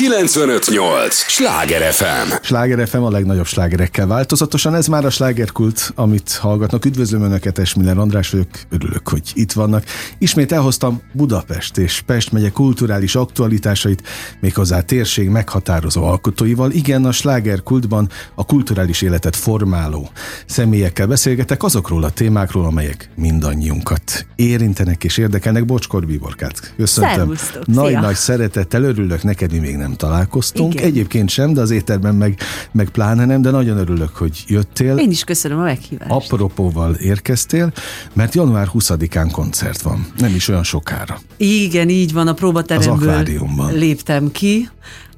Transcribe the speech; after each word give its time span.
958! 0.00 1.14
Sláger 1.14 1.92
FM! 1.92 2.32
Sláger 2.42 2.88
FM 2.88 3.02
a 3.02 3.10
legnagyobb 3.10 3.46
slágerekkel 3.46 4.06
változatosan. 4.06 4.74
Ez 4.74 4.86
már 4.86 5.04
a 5.04 5.10
slágerkult, 5.10 5.92
amit 5.94 6.32
hallgatnak. 6.32 6.84
Üdvözlöm 6.84 7.22
Önöket, 7.22 7.58
Esmiller 7.58 7.98
András 7.98 8.30
vagyok. 8.30 8.48
Örülök, 8.68 9.08
hogy 9.08 9.22
itt 9.34 9.52
vannak. 9.52 9.84
Ismét 10.18 10.52
elhoztam 10.52 11.02
Budapest 11.12 11.78
és 11.78 12.02
Pest 12.06 12.32
megye 12.32 12.50
kulturális 12.50 13.14
aktualitásait, 13.14 14.02
méghozzá 14.40 14.80
térség 14.80 15.28
meghatározó 15.28 16.04
alkotóival. 16.04 16.70
Igen, 16.70 17.04
a 17.04 17.12
slágerkultban 17.12 18.08
a 18.34 18.44
kulturális 18.44 19.02
életet 19.02 19.36
formáló 19.36 20.10
személyekkel 20.46 21.06
beszélgetek 21.06 21.62
azokról 21.62 22.04
a 22.04 22.10
témákról, 22.10 22.64
amelyek 22.64 23.10
mindannyiunkat 23.16 24.26
érintenek 24.36 25.04
és 25.04 25.16
érdekelnek. 25.16 25.64
Bocskor 25.64 26.06
Bíborkát. 26.06 26.72
Köszöntöm. 26.76 27.34
Nagy-nagy 27.64 28.16
szeretettel 28.16 28.82
örülök 28.82 29.22
neked, 29.22 29.52
mi 29.52 29.58
még 29.58 29.76
nem 29.76 29.88
találkoztunk. 29.96 30.74
Igen. 30.74 30.86
Egyébként 30.86 31.28
sem, 31.28 31.52
de 31.52 31.60
az 31.60 31.70
étterben 31.70 32.14
meg, 32.14 32.38
meg 32.72 32.88
pláne 32.88 33.24
nem, 33.24 33.42
de 33.42 33.50
nagyon 33.50 33.76
örülök, 33.76 34.16
hogy 34.16 34.44
jöttél. 34.46 34.96
Én 34.96 35.10
is 35.10 35.24
köszönöm 35.24 35.58
a 35.58 35.62
meghívást. 35.62 36.10
Apropóval 36.10 36.94
érkeztél, 36.94 37.72
mert 38.12 38.34
január 38.34 38.68
20-án 38.74 39.28
koncert 39.32 39.82
van, 39.82 40.06
nem 40.18 40.34
is 40.34 40.48
olyan 40.48 40.64
sokára. 40.64 41.20
Igen, 41.36 41.88
így 41.88 42.12
van, 42.12 42.28
a 42.28 42.32
próbateremből 42.32 43.24
léptem 43.72 44.30
ki. 44.32 44.68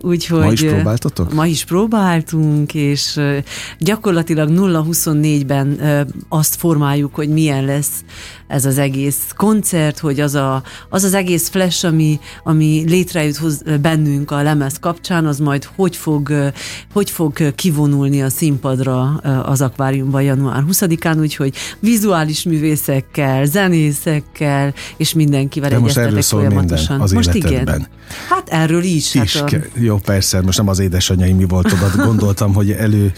Úgyhogy 0.05 0.41
ma 0.41 0.53
is 0.53 0.61
próbáltatok? 0.61 1.33
Ma 1.33 1.47
is 1.47 1.65
próbáltunk, 1.65 2.75
és 2.75 3.20
gyakorlatilag 3.79 4.48
0-24-ben 4.53 5.81
azt 6.29 6.55
formáljuk, 6.55 7.15
hogy 7.15 7.29
milyen 7.29 7.65
lesz 7.65 8.05
ez 8.52 8.65
az 8.65 8.79
egész 8.79 9.19
koncert, 9.37 9.98
hogy 9.98 10.20
az 10.20 10.34
a, 10.34 10.62
az, 10.88 11.05
az 11.05 11.15
egész 11.15 11.48
flash, 11.48 11.84
ami, 11.84 12.20
ami 12.45 12.84
létrejött 12.87 13.37
hoz, 13.37 13.62
bennünk 13.80 14.30
a 14.30 14.42
lemez 14.42 14.78
kapcsán, 14.80 15.27
az 15.27 15.38
majd 15.38 15.69
hogy 15.75 15.97
fog, 15.97 16.52
hogy 16.92 17.11
fog 17.11 17.55
kivonulni 17.55 18.23
a 18.23 18.28
színpadra 18.28 19.17
az 19.44 19.61
akváriumban 19.61 20.22
január 20.22 20.64
20-án, 20.70 21.20
úgyhogy 21.20 21.55
vizuális 21.81 22.42
művészekkel, 22.42 23.44
zenészekkel, 23.44 24.75
és 24.97 25.12
mindenkivel 25.12 25.70
De 25.70 25.78
most 25.78 25.97
erről 25.97 26.22
szól. 26.22 26.48
Minden 26.48 26.78
az 26.98 27.12
most 27.12 27.34
életedben. 27.34 27.75
igen. 27.75 27.87
Hát 28.28 28.48
erről 28.48 28.83
is. 28.83 29.14
is 29.14 29.37
hát 29.37 29.53
a... 29.53 29.56
Jó, 29.75 29.97
persze, 29.97 30.41
most 30.41 30.59
nem 30.59 30.69
az 30.69 30.78
édesanyai 30.78 31.33
mi 31.33 31.44
volt 31.44 31.72
oda, 31.72 32.05
gondoltam, 32.05 32.55
hogy 32.55 32.70
elő 32.70 33.12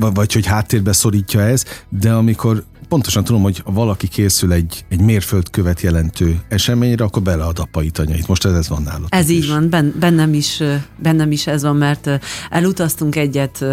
vagy 0.00 0.32
hogy 0.32 0.46
háttérbe 0.46 0.92
szorítja 0.92 1.40
ez, 1.40 1.64
de 1.88 2.12
amikor 2.12 2.64
pontosan 2.88 3.24
tudom, 3.24 3.42
hogy 3.42 3.62
valaki 3.64 4.08
készül 4.08 4.52
egy, 4.52 4.84
egy 4.88 5.00
mérföldkövet 5.00 5.80
jelentő 5.80 6.40
eseményre, 6.48 7.04
akkor 7.04 7.22
belead 7.22 7.58
apai 7.58 7.90
anyait. 7.98 8.26
Most 8.28 8.44
ez, 8.44 8.52
ez 8.52 8.68
van 8.68 8.82
nálad. 8.82 9.06
Ez 9.08 9.28
így 9.28 9.38
is. 9.38 9.48
van, 9.48 9.70
ben, 9.70 9.94
bennem, 9.98 10.34
is, 10.34 10.62
bennem 10.98 11.32
is 11.32 11.46
ez 11.46 11.62
van, 11.62 11.76
mert 11.76 12.10
elutaztunk 12.50 13.16
egyet 13.16 13.64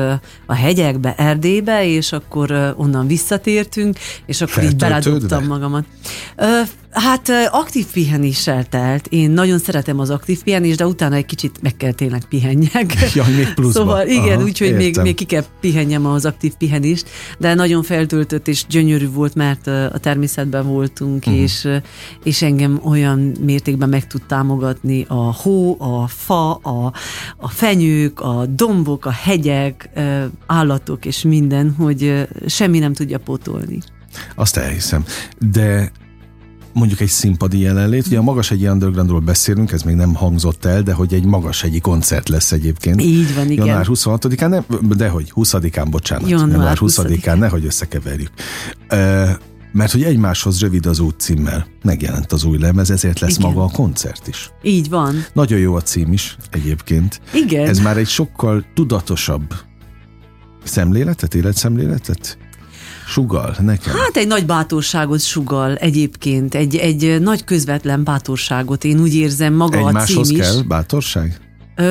a 0.45 0.53
hegyekbe, 0.53 1.15
Erdélybe, 1.15 1.85
és 1.85 2.11
akkor 2.11 2.73
onnan 2.77 3.07
visszatértünk, 3.07 3.97
és 4.25 4.41
akkor 4.41 4.63
így 4.63 4.75
beledobtam 4.75 5.45
magamat. 5.45 5.85
Hát 6.93 7.29
aktív 7.51 7.85
pihenéssel 7.85 8.65
telt. 8.65 9.07
Én 9.07 9.31
nagyon 9.31 9.59
szeretem 9.59 9.99
az 9.99 10.09
aktív 10.09 10.43
pihenést, 10.43 10.77
de 10.77 10.85
utána 10.85 11.15
egy 11.15 11.25
kicsit 11.25 11.61
meg 11.61 11.77
kell 11.77 11.91
tényleg 11.91 12.23
pihenjek. 12.25 12.95
Ja, 13.13 13.25
még 13.35 13.53
pluszba. 13.53 13.79
Szóval 13.79 14.07
igen, 14.07 14.43
úgyhogy 14.43 14.75
még, 14.75 14.97
még 14.97 15.15
ki 15.15 15.25
kell 15.25 15.43
pihenjem 15.59 16.05
az 16.05 16.25
aktív 16.25 16.53
pihenést, 16.53 17.09
de 17.37 17.53
nagyon 17.53 17.83
feltöltött 17.83 18.47
és 18.47 18.65
gyönyörű 18.69 19.09
volt, 19.09 19.35
mert 19.35 19.67
a 19.67 19.97
természetben 20.01 20.67
voltunk, 20.67 21.25
uh-huh. 21.25 21.41
és, 21.41 21.67
és 22.23 22.41
engem 22.41 22.79
olyan 22.83 23.31
mértékben 23.41 23.89
meg 23.89 24.07
tud 24.07 24.21
támogatni 24.27 25.05
a 25.07 25.33
hó, 25.33 25.81
a 25.81 26.07
fa, 26.07 26.53
a, 26.53 26.93
a 27.37 27.47
fenyők, 27.47 28.19
a 28.19 28.45
dombok, 28.45 29.05
a 29.05 29.11
hegyek, 29.11 29.89
állatok 30.45 31.05
és 31.05 31.21
minden, 31.21 31.75
hogy 31.77 32.27
semmi 32.47 32.79
nem 32.79 32.93
tudja 32.93 33.19
pótolni. 33.19 33.79
Azt 34.35 34.57
elhiszem. 34.57 35.05
De 35.51 35.91
mondjuk 36.73 36.99
egy 36.99 37.09
színpadi 37.09 37.59
jelenlét. 37.59 38.07
Ugye 38.07 38.17
a 38.17 38.21
Magas 38.21 38.51
egy 38.51 38.67
Undergroundról 38.67 39.19
beszélünk, 39.19 39.71
ez 39.71 39.81
még 39.81 39.95
nem 39.95 40.13
hangzott 40.13 40.65
el, 40.65 40.81
de 40.81 40.93
hogy 40.93 41.13
egy 41.13 41.25
Magas 41.25 41.63
egyi 41.63 41.79
koncert 41.79 42.29
lesz 42.29 42.51
egyébként. 42.51 43.01
Így 43.01 43.35
van, 43.35 43.51
igen. 43.51 43.65
Január 43.65 43.85
26-án, 43.89 44.47
nem, 44.47 44.65
de 44.97 45.09
hogy 45.09 45.31
20-án, 45.35 45.87
bocsánat. 45.89 46.29
Január, 46.29 46.49
Január 46.49 46.77
20-án, 46.79 47.37
nehogy 47.37 47.65
összekeverjük. 47.65 48.31
Uh, 48.91 49.29
mert 49.71 49.91
hogy 49.91 50.03
egymáshoz 50.03 50.59
rövid 50.61 50.85
az 50.85 50.99
út 50.99 51.19
címmel 51.19 51.67
megjelent 51.83 52.31
az 52.31 52.43
új 52.43 52.57
lemez, 52.57 52.91
ezért 52.91 53.19
lesz 53.19 53.37
Igen. 53.37 53.49
maga 53.49 53.63
a 53.63 53.69
koncert 53.69 54.27
is. 54.27 54.51
Így 54.61 54.89
van. 54.89 55.25
Nagyon 55.33 55.59
jó 55.59 55.75
a 55.75 55.81
cím 55.81 56.13
is 56.13 56.37
egyébként. 56.51 57.21
Igen. 57.33 57.67
Ez 57.67 57.79
már 57.79 57.97
egy 57.97 58.07
sokkal 58.07 58.65
tudatosabb 58.73 59.53
szemléletet, 60.63 61.35
életszemléletet 61.35 62.37
Sugal 63.07 63.55
nekem? 63.59 63.93
Hát 63.93 64.17
egy 64.17 64.27
nagy 64.27 64.45
bátorságot 64.45 65.21
sugal 65.21 65.75
egyébként, 65.75 66.55
egy, 66.55 66.75
egy 66.75 67.21
nagy 67.21 67.43
közvetlen 67.43 68.03
bátorságot. 68.03 68.83
Én 68.83 68.99
úgy 68.99 69.15
érzem 69.15 69.53
maga 69.53 69.77
Egymáshoz 69.77 70.29
a 70.29 70.33
cím 70.33 70.39
kell 70.39 70.57
is. 70.57 70.61
bátorság? 70.61 71.39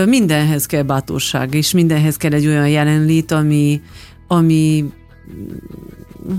Mindenhez 0.07 0.67
kell 0.67 0.83
bátorság, 0.83 1.55
és 1.55 1.73
mindenhez 1.73 2.17
kell 2.17 2.33
egy 2.33 2.47
olyan 2.47 2.69
jelenlét, 2.69 3.33
ami, 3.33 3.81
ami 4.29 4.85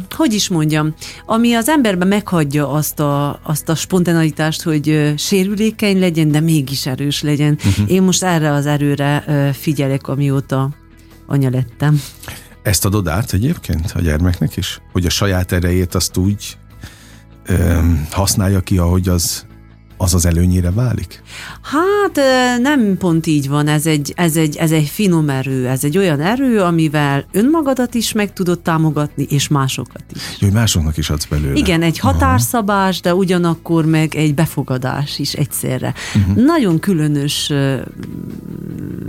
hogy 0.09 0.33
is 0.33 0.49
mondjam, 0.49 0.93
ami 1.25 1.53
az 1.53 1.69
emberben 1.69 2.07
meghagyja 2.07 2.69
azt 2.71 2.99
a, 2.99 3.39
azt 3.43 3.69
a 3.69 3.75
spontaneitást, 3.75 4.61
hogy 4.61 5.13
sérülékeny 5.17 5.99
legyen, 5.99 6.31
de 6.31 6.39
mégis 6.39 6.85
erős 6.85 7.21
legyen. 7.21 7.57
Uh-huh. 7.65 7.91
Én 7.91 8.01
most 8.01 8.23
erre 8.23 8.51
az 8.51 8.65
erőre 8.65 9.23
figyelek, 9.53 10.07
amióta 10.07 10.69
anya 11.27 11.49
lettem. 11.49 12.01
Ezt 12.63 12.85
adod 12.85 13.07
át 13.07 13.33
egyébként 13.33 13.91
a 13.95 14.01
gyermeknek 14.01 14.57
is? 14.57 14.81
Hogy 14.91 15.05
a 15.05 15.09
saját 15.09 15.51
erejét 15.51 15.95
azt 15.95 16.17
úgy 16.17 16.57
ö, 17.45 17.79
használja 18.11 18.59
ki, 18.59 18.77
ahogy 18.77 19.07
az 19.07 19.45
az 19.97 20.13
az 20.13 20.25
előnyére 20.25 20.71
válik? 20.71 21.21
Hát 21.61 22.19
nem 22.61 22.97
pont 22.97 23.27
így 23.27 23.49
van, 23.49 23.67
ez 23.67 23.85
egy, 23.85 24.13
ez, 24.15 24.35
egy, 24.35 24.55
ez 24.55 24.71
egy 24.71 24.87
finom 24.87 25.29
erő, 25.29 25.67
ez 25.67 25.83
egy 25.83 25.97
olyan 25.97 26.21
erő, 26.21 26.59
amivel 26.59 27.25
önmagadat 27.31 27.93
is 27.93 28.11
meg 28.11 28.33
tudod 28.33 28.59
támogatni, 28.59 29.25
és 29.29 29.47
másokat 29.47 30.03
is. 30.15 30.21
Jó, 30.39 30.47
hogy 30.47 30.55
másoknak 30.55 30.97
is 30.97 31.09
adsz 31.09 31.25
belőle. 31.25 31.57
Igen, 31.57 31.81
egy 31.81 31.99
határszabás, 31.99 33.01
de 33.01 33.15
ugyanakkor 33.15 33.85
meg 33.85 34.15
egy 34.15 34.33
befogadás 34.33 35.19
is 35.19 35.33
egyszerre. 35.33 35.93
Uh-huh. 36.15 36.45
Nagyon 36.45 36.79
különös 36.79 37.51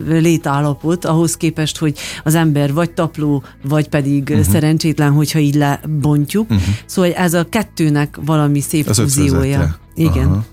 létállapot 0.07 1.05
ahhoz 1.05 1.37
képest, 1.37 1.79
hogy 1.79 1.99
az 2.25 2.35
ember 2.35 2.73
vagy 2.73 2.91
tapló, 2.91 3.43
vagy 3.63 3.89
pedig 3.89 4.29
uh-huh. 4.31 4.47
szerencsétlen, 4.47 5.13
hogyha 5.13 5.39
így 5.39 5.55
lebontjuk. 5.55 6.51
Uh-huh. 6.51 6.67
Szóval 6.87 7.13
ez 7.13 7.35
a 7.35 7.49
kettőnek 7.49 8.19
valami 8.25 8.61
szép 8.61 8.89
az 8.89 8.99
fúziója. 8.99 9.83
Igen. 9.95 10.29
Aha. 10.29 10.45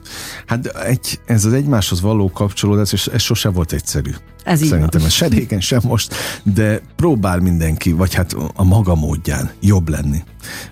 Hát 0.45 0.65
egy, 0.65 1.19
ez 1.25 1.45
az 1.45 1.53
egymáshoz 1.53 2.01
való 2.01 2.31
kapcsolódás, 2.31 2.93
és 2.93 3.07
ez 3.07 3.21
sose 3.21 3.49
volt 3.49 3.71
egyszerű. 3.71 4.11
Ez 4.43 4.65
Szerintem 4.65 5.03
ez 5.03 5.11
se 5.11 5.27
régen, 5.27 5.59
sem 5.59 5.79
most, 5.83 6.15
de 6.43 6.81
próbál 6.95 7.39
mindenki, 7.39 7.91
vagy 7.91 8.13
hát 8.13 8.35
a 8.55 8.63
maga 8.63 8.95
módján 8.95 9.51
jobb 9.59 9.89
lenni, 9.89 10.23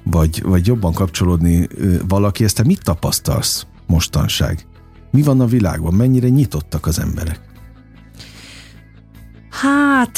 vagy, 0.03 0.41
vagy 0.43 0.67
jobban 0.67 0.93
kapcsolódni 0.93 1.67
valaki. 2.07 2.43
Ezt 2.43 2.55
te 2.55 2.63
mit 2.63 2.83
tapasztalsz 2.83 3.65
mostanság? 3.87 4.65
Mi 5.11 5.21
van 5.21 5.41
a 5.41 5.45
világban? 5.45 5.93
Mennyire 5.93 6.29
nyitottak 6.29 6.85
az 6.85 6.99
emberek? 6.99 7.39
Hát... 9.49 10.17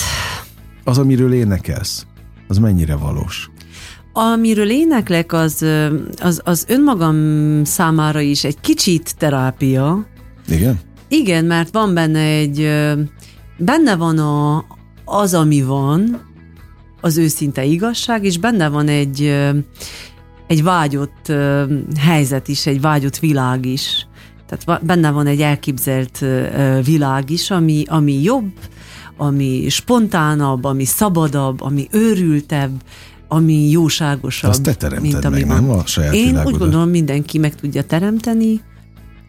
Az, 0.84 0.98
amiről 0.98 1.34
énekelsz, 1.34 2.06
az 2.48 2.58
mennyire 2.58 2.96
valós? 2.96 3.50
Amiről 4.14 4.70
éneklek, 4.70 5.34
az, 5.34 5.66
az, 6.22 6.42
az 6.44 6.66
önmagam 6.68 7.62
számára 7.64 8.20
is 8.20 8.44
egy 8.44 8.60
kicsit 8.60 9.16
terápia. 9.18 10.06
Igen? 10.48 10.80
Igen, 11.08 11.46
mert 11.46 11.74
van 11.74 11.94
benne 11.94 12.20
egy, 12.20 12.70
benne 13.58 13.96
van 13.96 14.18
a, 14.18 14.66
az, 15.06 15.34
ami 15.34 15.62
van, 15.62 16.30
az 17.02 17.18
őszinte 17.18 17.64
igazság, 17.64 18.24
és 18.24 18.38
benne 18.38 18.70
van 18.70 18.88
egy, 18.88 19.36
egy 20.48 20.64
vágyott 20.64 21.32
helyzet 22.00 22.48
is, 22.48 22.66
egy 22.66 22.82
vágyott 22.82 23.18
világ 23.18 23.66
is. 23.66 24.08
Tehát 24.48 24.86
benne 24.86 25.12
van 25.12 25.28
egy 25.28 25.42
elképzelt 25.42 26.26
világ 26.84 27.30
is, 27.30 27.52
ami, 27.52 27.84
ami 27.88 28.22
jobb, 28.22 28.52
ami 29.18 29.70
spontánabb, 29.70 30.64
ami 30.64 30.86
szabadabb, 30.86 31.62
ami 31.62 31.88
őrültebb, 31.92 32.72
ami 33.34 33.70
jóságosabb. 33.70 34.50
Azt 34.50 34.62
te 34.62 34.74
teremted 34.74 35.12
mint 35.12 35.26
ami 35.26 35.40
meg, 35.40 35.48
van. 35.48 35.64
nem 35.64 35.70
a 35.70 35.86
saját 35.86 36.14
Én 36.14 36.26
világodat. 36.26 36.54
úgy 36.54 36.60
gondolom, 36.60 36.90
mindenki 36.90 37.38
meg 37.38 37.56
tudja 37.56 37.84
teremteni, 37.84 38.62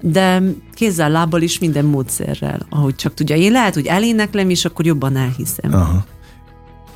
de 0.00 0.42
kézzel, 0.74 1.10
lábbal 1.10 1.42
is 1.42 1.58
minden 1.58 1.84
módszerrel, 1.84 2.66
ahogy 2.70 2.94
csak 2.94 3.14
tudja. 3.14 3.36
Én 3.36 3.52
lehet, 3.52 3.74
hogy 3.74 3.86
eléneklem, 3.86 4.50
és 4.50 4.64
akkor 4.64 4.86
jobban 4.86 5.16
elhiszem. 5.16 5.72
Aha. 5.72 6.04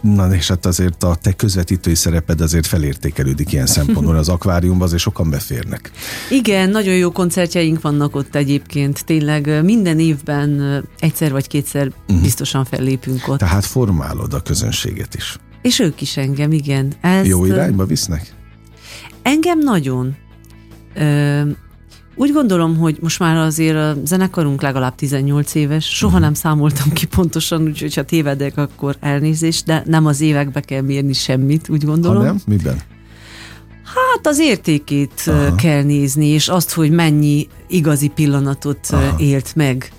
Na 0.01 0.35
és 0.35 0.49
hát 0.49 0.67
azért 0.67 1.03
a 1.03 1.15
te 1.15 1.33
közvetítői 1.33 1.95
szereped 1.95 2.41
azért 2.41 2.67
felértékelődik 2.67 3.53
ilyen 3.53 3.67
szempontból 3.67 4.17
az 4.17 4.29
akváriumban, 4.29 4.87
azért 4.87 5.03
sokan 5.03 5.31
beférnek. 5.31 5.91
Igen, 6.31 6.71
nagyon 6.71 6.95
jó 6.95 7.11
koncertjeink 7.11 7.81
vannak 7.81 8.17
ott 8.17 8.35
egyébként. 8.35 9.05
Tényleg 9.05 9.65
minden 9.65 9.99
évben 9.99 10.83
egyszer 10.99 11.33
vagy 11.33 11.47
kétszer 11.47 11.87
uh-huh. 11.87 12.23
biztosan 12.23 12.65
fellépünk 12.65 13.29
ott. 13.29 13.39
Tehát 13.39 13.65
formálod 13.65 14.35
a 14.35 14.41
közönséget 14.41 15.15
is. 15.15 15.39
És 15.67 15.79
ők 15.79 16.01
is 16.01 16.17
engem, 16.17 16.53
igen. 16.53 16.93
Ezt, 17.01 17.27
jó 17.27 17.45
irányba 17.45 17.87
visznek? 17.87 18.35
Engem 19.23 19.59
nagyon. 19.59 20.17
Ö, 20.95 21.41
úgy 22.15 22.33
gondolom, 22.33 22.77
hogy 22.77 22.99
most 23.01 23.19
már 23.19 23.37
azért 23.37 23.77
a 23.77 23.97
zenekarunk 24.05 24.63
legalább 24.63 24.95
18 24.95 25.55
éves, 25.55 25.85
soha 25.85 26.07
uh-huh. 26.07 26.25
nem 26.25 26.35
számoltam 26.35 26.93
ki 26.93 27.07
pontosan, 27.07 27.63
úgyhogy 27.63 27.95
ha 27.95 28.03
tévedek, 28.03 28.57
akkor 28.57 28.97
elnézést, 29.01 29.65
de 29.65 29.83
nem 29.87 30.07
az 30.07 30.21
évekbe 30.21 30.61
kell 30.61 30.81
mérni 30.81 31.13
semmit, 31.13 31.69
úgy 31.69 31.85
gondolom. 31.85 32.19
Ha 32.19 32.25
nem? 32.25 32.41
Miben? 32.47 32.77
Hát 33.85 34.27
az 34.27 34.39
értékét 34.39 35.23
Aha. 35.27 35.55
kell 35.55 35.83
nézni, 35.83 36.27
és 36.27 36.49
azt, 36.49 36.73
hogy 36.73 36.91
mennyi 36.91 37.49
igazi 37.69 38.09
pillanatot 38.09 38.87
Aha. 38.91 39.15
élt 39.19 39.55
meg 39.55 39.91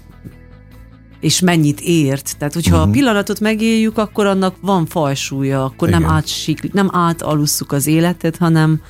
és 1.19 1.39
mennyit 1.39 1.79
ért. 1.81 2.35
Tehát, 2.37 2.53
hogyha 2.53 2.71
uh-huh. 2.71 2.83
a 2.83 2.89
mhm. 2.89 2.97
pillanatot 2.97 3.39
megéljük, 3.39 3.97
akkor 3.97 4.25
annak 4.25 4.55
van 4.61 4.85
fajsúlya, 4.85 5.63
akkor 5.63 5.87
Igen. 5.87 6.01
nem 6.01 6.09
átsik, 6.09 6.73
nem 6.73 6.89
átalusszuk 6.91 7.71
az 7.71 7.87
életet, 7.87 8.37
hanem, 8.37 8.81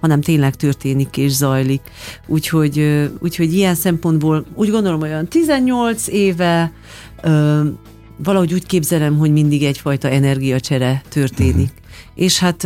hanem 0.00 0.20
tényleg 0.20 0.54
történik 0.54 1.16
és 1.16 1.32
zajlik. 1.32 1.80
Úgyhogy, 2.26 3.08
úgyhogy 3.18 3.54
ilyen 3.54 3.74
szempontból 3.74 4.46
úgy 4.54 4.70
gondolom, 4.70 5.00
olyan 5.00 5.28
18 5.28 6.06
éve 6.06 6.72
valahogy 8.16 8.52
úgy 8.52 8.66
képzelem, 8.66 9.18
hogy 9.18 9.32
mindig 9.32 9.62
egyfajta 9.62 10.08
energiacsere 10.08 11.02
történik. 11.08 11.79
És 12.20 12.38
hát 12.38 12.64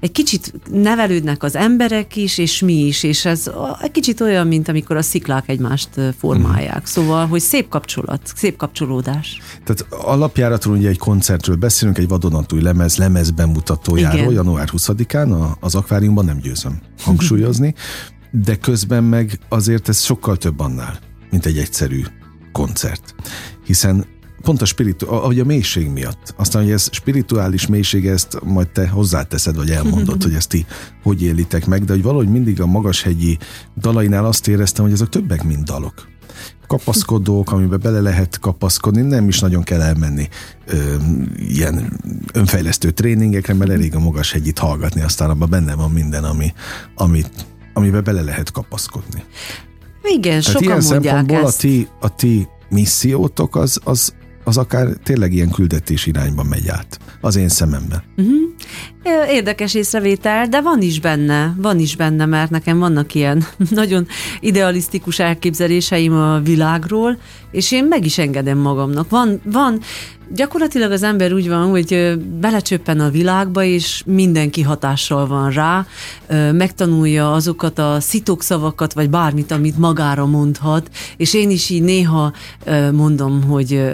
egy 0.00 0.12
kicsit 0.12 0.52
nevelődnek 0.70 1.42
az 1.42 1.56
emberek 1.56 2.16
is, 2.16 2.38
és 2.38 2.60
mi 2.60 2.72
is, 2.72 3.02
és 3.02 3.24
ez 3.24 3.50
egy 3.80 3.90
kicsit 3.90 4.20
olyan, 4.20 4.46
mint 4.46 4.68
amikor 4.68 4.96
a 4.96 5.02
sziklák 5.02 5.48
egymást 5.48 5.88
formálják. 6.18 6.80
Mm. 6.80 6.84
Szóval, 6.84 7.26
hogy 7.26 7.40
szép 7.40 7.68
kapcsolat, 7.68 8.20
szép 8.34 8.56
kapcsolódás. 8.56 9.40
Tehát 9.64 9.86
alapjáraton 10.04 10.76
ugye 10.76 10.88
egy 10.88 10.98
koncertről 10.98 11.56
beszélünk, 11.56 11.98
egy 11.98 12.08
vadonatúj 12.08 12.60
lemez, 12.60 12.96
lemez 12.96 13.30
bemutatójáról, 13.30 14.18
Igen. 14.18 14.32
január 14.32 14.68
20-án 14.72 15.58
az 15.60 15.74
akváriumban 15.74 16.24
nem 16.24 16.38
győzöm 16.38 16.80
hangsúlyozni, 17.00 17.74
de 18.44 18.56
közben 18.56 19.04
meg 19.04 19.38
azért 19.48 19.88
ez 19.88 20.00
sokkal 20.02 20.36
több 20.36 20.60
annál, 20.60 20.98
mint 21.30 21.46
egy 21.46 21.58
egyszerű 21.58 22.02
koncert. 22.52 23.14
Hiszen 23.64 24.06
pont 24.42 24.62
a 24.62 24.64
spiritu, 24.64 25.12
ahogy 25.12 25.40
a 25.40 25.44
mélység 25.44 25.88
miatt. 25.88 26.34
Aztán, 26.36 26.62
hogy 26.62 26.72
ez 26.72 26.88
spirituális 26.92 27.66
mélység, 27.66 28.06
ezt 28.06 28.38
majd 28.44 28.68
te 28.68 28.88
hozzáteszed, 28.88 29.56
vagy 29.56 29.70
elmondod, 29.70 30.22
hogy 30.24 30.34
ezt 30.34 30.48
ti 30.48 30.66
hogy 31.02 31.22
élitek 31.22 31.66
meg, 31.66 31.84
de 31.84 31.92
hogy 31.92 32.02
valahogy 32.02 32.28
mindig 32.28 32.60
a 32.60 32.66
magashegyi 32.66 33.38
dalainál 33.76 34.24
azt 34.24 34.48
éreztem, 34.48 34.84
hogy 34.84 34.92
ezek 34.92 35.08
többek, 35.08 35.44
mint 35.44 35.64
dalok 35.64 36.08
kapaszkodók, 36.66 37.52
amiben 37.52 37.80
bele 37.82 38.00
lehet 38.00 38.38
kapaszkodni, 38.38 39.00
nem 39.00 39.28
is 39.28 39.40
nagyon 39.40 39.62
kell 39.62 39.80
elmenni 39.80 40.28
ö, 40.66 40.94
ilyen 41.36 42.00
önfejlesztő 42.32 42.90
tréningekre, 42.90 43.54
mert 43.54 43.70
elég 43.70 43.94
a 43.94 43.98
magashegyit 43.98 44.58
hallgatni, 44.58 45.00
aztán 45.00 45.30
abban 45.30 45.50
benne 45.50 45.74
van 45.74 45.90
minden, 45.90 46.24
ami, 46.24 46.52
ami, 46.94 47.24
amiben 47.72 48.04
bele 48.04 48.22
lehet 48.22 48.50
kapaszkodni. 48.50 49.22
Igen, 50.02 50.20
Tehát 50.20 50.44
sokan 50.44 50.62
ilyen 50.62 50.84
mondják 50.88 51.14
szempontból 51.14 51.48
ezt. 51.48 51.58
A 51.58 51.60
ti, 51.60 51.88
a 52.00 52.14
ti 52.14 52.48
missziótok 52.68 53.56
az, 53.56 53.80
az, 53.84 54.14
az 54.48 54.56
akár 54.56 54.88
tényleg 55.02 55.32
ilyen 55.32 55.50
küldetés 55.50 56.06
irányba 56.06 56.42
megy 56.42 56.68
át, 56.68 56.98
az 57.20 57.36
én 57.36 57.48
szememben. 57.48 58.02
Uh-huh. 58.16 58.36
Érdekes 59.28 59.74
észrevétel, 59.74 60.46
de 60.48 60.60
van 60.60 60.82
is 60.82 61.00
benne, 61.00 61.54
van 61.56 61.78
is 61.78 61.96
benne, 61.96 62.26
mert 62.26 62.50
nekem 62.50 62.78
vannak 62.78 63.14
ilyen 63.14 63.44
nagyon 63.70 64.06
idealisztikus 64.40 65.18
elképzeléseim 65.18 66.12
a 66.12 66.40
világról, 66.40 67.18
és 67.50 67.72
én 67.72 67.84
meg 67.84 68.04
is 68.04 68.18
engedem 68.18 68.58
magamnak. 68.58 69.10
Van, 69.10 69.40
van 69.44 69.80
gyakorlatilag 70.34 70.90
az 70.90 71.02
ember 71.02 71.32
úgy 71.32 71.48
van, 71.48 71.70
hogy 71.70 72.18
belecsöppen 72.40 73.00
a 73.00 73.10
világba, 73.10 73.62
és 73.62 74.02
mindenki 74.06 74.62
hatással 74.62 75.26
van 75.26 75.50
rá, 75.50 75.86
megtanulja 76.52 77.32
azokat 77.32 77.78
a 77.78 77.96
szitokszavakat, 78.00 78.92
vagy 78.92 79.10
bármit, 79.10 79.50
amit 79.50 79.78
magára 79.78 80.26
mondhat, 80.26 80.90
és 81.16 81.34
én 81.34 81.50
is 81.50 81.70
így 81.70 81.82
néha 81.82 82.32
mondom, 82.92 83.42
hogy 83.42 83.84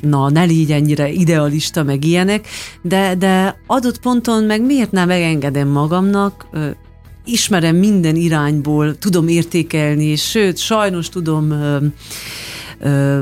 na, 0.00 0.30
ne 0.30 0.42
légy 0.42 0.72
ennyire 0.72 1.10
idealista, 1.10 1.82
meg 1.82 2.04
ilyenek, 2.04 2.46
de, 2.82 3.14
de 3.14 3.56
adott 3.66 4.00
ponton 4.00 4.44
meg 4.44 4.61
miért 4.66 4.90
nem 4.90 5.08
megengedem 5.08 5.68
magamnak, 5.68 6.46
ismerem 7.24 7.76
minden 7.76 8.16
irányból, 8.16 8.98
tudom 8.98 9.28
értékelni, 9.28 10.04
és 10.04 10.30
sőt, 10.30 10.58
sajnos 10.58 11.08
tudom 11.08 11.50
ö, 11.50 11.84
ö, 12.78 13.20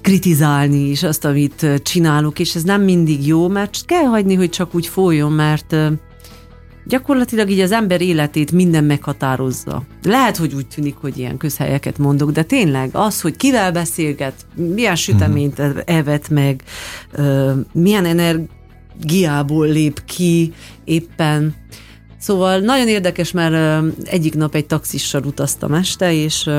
kritizálni 0.00 0.88
is 0.88 1.02
azt, 1.02 1.24
amit 1.24 1.66
csinálok, 1.82 2.38
és 2.38 2.54
ez 2.54 2.62
nem 2.62 2.82
mindig 2.82 3.26
jó, 3.26 3.48
mert 3.48 3.84
kell 3.86 4.04
hagyni, 4.04 4.34
hogy 4.34 4.50
csak 4.50 4.74
úgy 4.74 4.86
folyjon, 4.86 5.32
mert 5.32 5.76
gyakorlatilag 6.86 7.50
így 7.50 7.60
az 7.60 7.72
ember 7.72 8.00
életét 8.00 8.52
minden 8.52 8.84
meghatározza. 8.84 9.82
Lehet, 10.02 10.36
hogy 10.36 10.54
úgy 10.54 10.66
tűnik, 10.66 10.96
hogy 10.96 11.18
ilyen 11.18 11.36
közhelyeket 11.36 11.98
mondok, 11.98 12.30
de 12.30 12.42
tényleg 12.42 12.90
az, 12.92 13.20
hogy 13.20 13.36
kivel 13.36 13.72
beszélget, 13.72 14.34
milyen 14.54 14.96
süteményt 14.96 15.58
mhm. 15.58 15.78
evett 15.84 16.28
meg, 16.28 16.62
milyen 17.72 18.04
energiából 18.98 19.66
lép 19.66 20.04
ki 20.04 20.52
éppen, 20.84 21.54
Szóval 22.20 22.58
nagyon 22.58 22.88
érdekes, 22.88 23.30
mert 23.30 23.84
egyik 24.04 24.34
nap 24.34 24.54
egy 24.54 24.66
taxissal 24.66 25.22
utaztam 25.24 25.74
este, 25.74 26.12
és 26.12 26.50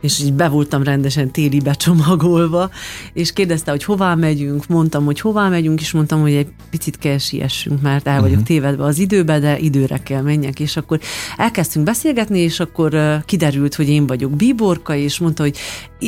és 0.00 0.20
így 0.20 0.32
be 0.32 0.48
voltam 0.48 0.82
rendesen 0.82 1.30
téli 1.30 1.60
becsomagolva, 1.60 2.70
és 3.12 3.32
kérdezte, 3.32 3.70
hogy 3.70 3.84
hová 3.84 4.14
megyünk, 4.14 4.66
mondtam, 4.66 5.04
hogy 5.04 5.20
hová 5.20 5.48
megyünk, 5.48 5.80
és 5.80 5.92
mondtam, 5.92 6.20
hogy 6.20 6.32
egy 6.32 6.48
picit 6.70 6.98
kell 6.98 7.18
siessünk, 7.18 7.80
mert 7.80 8.06
el 8.06 8.20
vagyok 8.20 8.30
uh-huh. 8.30 8.46
tévedve 8.46 8.84
az 8.84 8.98
időbe, 8.98 9.38
de 9.38 9.58
időre 9.58 9.98
kell 9.98 10.22
menjek, 10.22 10.60
és 10.60 10.76
akkor 10.76 11.00
elkezdtünk 11.36 11.84
beszélgetni, 11.84 12.38
és 12.38 12.60
akkor 12.60 13.22
kiderült, 13.24 13.74
hogy 13.74 13.88
én 13.88 14.06
vagyok 14.06 14.30
bíborka, 14.30 14.94
és 14.94 15.18
mondta, 15.18 15.42
hogy 15.42 15.56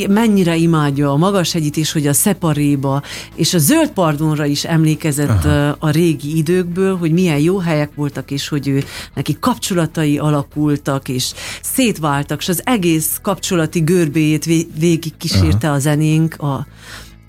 mennyire 0.08 0.56
imádja 0.56 1.10
a 1.12 1.16
magas 1.16 1.52
hegyit, 1.52 1.76
és 1.76 1.92
hogy 1.92 2.06
a 2.06 2.12
szeparéba, 2.12 3.02
és 3.34 3.54
a 3.54 3.58
zöld 3.58 3.90
pardonra 3.90 4.44
is 4.44 4.64
emlékezett 4.64 5.44
Aha. 5.44 5.76
a 5.78 5.90
régi 5.90 6.36
időkből, 6.36 6.96
hogy 6.96 7.12
milyen 7.12 7.38
jó 7.38 7.58
helyek 7.58 7.90
voltak, 7.94 8.30
és 8.30 8.48
hogy 8.48 8.68
ő, 8.68 8.84
neki 9.14 9.36
kapcsolatai 9.40 10.18
alakultak, 10.18 11.08
és 11.08 11.32
szétváltak, 11.62 12.40
és 12.40 12.48
az 12.48 12.62
egész 12.64 13.18
kapcsolati 13.22 13.80
görbéjét 13.80 14.44
végig 14.78 15.16
kísérte 15.16 15.66
Aha. 15.66 15.76
a 15.76 15.78
zenénk, 15.78 16.42
a 16.42 16.66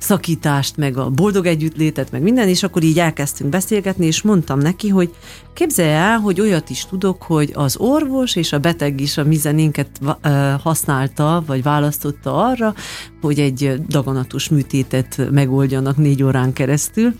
szakítást, 0.01 0.77
meg 0.77 0.97
a 0.97 1.09
boldog 1.09 1.45
együttlétet, 1.45 2.11
meg 2.11 2.21
minden, 2.21 2.47
és 2.47 2.63
akkor 2.63 2.83
így 2.83 2.99
elkezdtünk 2.99 3.49
beszélgetni, 3.49 4.05
és 4.05 4.21
mondtam 4.21 4.59
neki, 4.59 4.89
hogy 4.89 5.13
képzelje 5.53 5.95
el, 5.97 6.19
hogy 6.19 6.41
olyat 6.41 6.69
is 6.69 6.85
tudok, 6.85 7.21
hogy 7.21 7.51
az 7.53 7.77
orvos 7.77 8.35
és 8.35 8.53
a 8.53 8.59
beteg 8.59 8.99
is 9.01 9.17
a 9.17 9.23
mi 9.23 9.35
zenénket 9.35 9.99
használta, 10.63 11.43
vagy 11.45 11.63
választotta 11.63 12.45
arra, 12.45 12.73
hogy 13.21 13.39
egy 13.39 13.81
daganatos 13.87 14.49
műtétet 14.49 15.31
megoldjanak 15.31 15.97
négy 15.97 16.23
órán 16.23 16.53
keresztül, 16.53 17.13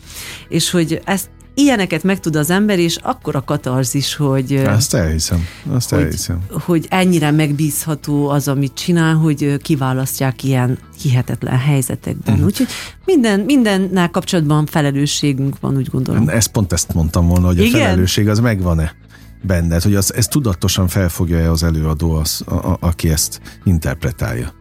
és 0.49 0.71
hogy 0.71 1.01
ezt 1.05 1.29
ilyeneket 1.53 2.03
megtud 2.03 2.35
az 2.35 2.49
ember, 2.49 2.79
és 2.79 2.97
akkor 3.01 3.35
a 3.35 3.43
katarzis, 3.43 4.15
hogy... 4.15 4.53
Azt 4.53 4.93
elhiszem, 4.93 5.45
azt 5.71 5.89
hogy, 5.89 6.01
elhiszem. 6.01 6.39
Hogy 6.49 6.85
ennyire 6.89 7.31
megbízható 7.31 8.29
az, 8.29 8.47
amit 8.47 8.73
csinál, 8.73 9.15
hogy 9.15 9.57
kiválasztják 9.61 10.43
ilyen 10.43 10.77
hihetetlen 11.01 11.57
helyzetekben. 11.57 12.33
Uh-huh. 12.33 12.47
Úgyhogy 12.49 12.67
minden, 13.05 13.39
mindennel 13.39 14.09
kapcsolatban 14.09 14.65
felelősségünk 14.65 15.59
van, 15.59 15.77
úgy 15.77 15.89
gondolom. 15.89 16.29
Ezt 16.29 16.51
pont 16.51 16.73
ezt 16.73 16.93
mondtam 16.93 17.27
volna, 17.27 17.45
hogy 17.45 17.59
Igen? 17.59 17.73
a 17.73 17.83
felelősség 17.83 18.29
az 18.29 18.39
megvan-e 18.39 18.95
benned, 19.41 19.81
hogy 19.81 19.95
az, 19.95 20.13
ez 20.13 20.27
tudatosan 20.27 20.87
felfogja-e 20.87 21.51
az 21.51 21.63
előadó, 21.63 22.11
az, 22.11 22.41
a, 22.45 22.53
a, 22.53 22.77
aki 22.79 23.09
ezt 23.09 23.41
interpretálja. 23.63 24.53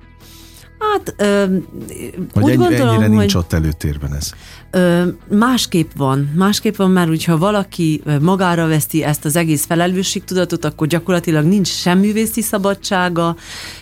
Hát 0.81 1.15
ö, 1.17 1.45
Vagy 2.35 2.45
úgy 2.45 2.51
ennyi, 2.51 2.57
gondolom, 2.57 2.95
ennyire 2.95 3.09
nincs 3.09 3.33
hogy, 3.33 3.43
ott 3.43 3.53
előtérben 3.53 4.15
ez? 4.15 4.33
Ö, 4.71 5.07
másképp 5.29 5.91
van. 5.97 6.31
Másképp 6.35 6.77
van, 6.77 6.91
mert 6.91 7.09
hogyha 7.09 7.39
valaki 7.39 8.03
magára 8.21 8.67
veszi 8.67 9.05
ezt 9.05 9.25
az 9.25 9.37
egész 9.37 9.65
felelősségtudatot, 9.65 10.65
akkor 10.65 10.87
gyakorlatilag 10.87 11.45
nincs 11.45 11.69
sem 11.69 11.99
művészi 11.99 12.43
szabadsága, 12.43 13.37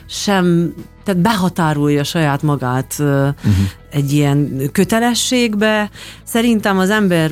sem, 0.07 0.75
tehát 1.05 1.21
behatárolja 1.21 2.05
saját 2.05 2.43
magát 2.43 2.95
uh-huh. 2.99 3.55
egy 3.91 4.13
ilyen 4.13 4.69
kötelességbe. 4.73 5.91
Szerintem 6.25 6.79
az 6.79 6.91
ember 6.91 7.31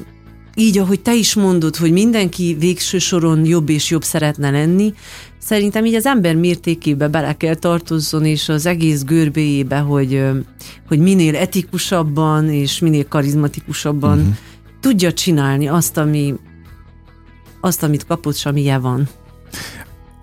így, 0.59 0.79
ahogy 0.79 1.01
te 1.01 1.15
is 1.15 1.35
mondod, 1.35 1.77
hogy 1.77 1.93
mindenki 1.93 2.57
végső 2.59 2.99
soron 2.99 3.45
jobb 3.45 3.69
és 3.69 3.91
jobb 3.91 4.05
szeretne 4.05 4.51
lenni, 4.51 4.95
szerintem 5.47 5.85
így 5.85 5.95
az 5.95 6.07
ember 6.07 6.35
mértékébe 6.35 7.09
bele 7.09 7.37
kell 7.37 7.55
tartozzon, 7.55 8.25
és 8.25 8.49
az 8.49 8.67
egész 8.67 9.03
görbéjébe, 9.05 9.79
hogy, 9.79 10.25
hogy 10.89 10.99
minél 10.99 11.37
etikusabban 11.37 12.51
és 12.51 12.79
minél 12.79 13.09
karizmatikusabban 13.09 14.19
uh-huh. 14.19 14.35
tudja 14.81 15.13
csinálni 15.13 15.69
azt, 15.69 15.97
ami, 15.97 16.35
azt, 17.61 17.83
amit 17.83 18.07
kapott, 18.07 18.35
és 18.35 18.47
amilyen 18.47 18.81
van. 18.81 19.09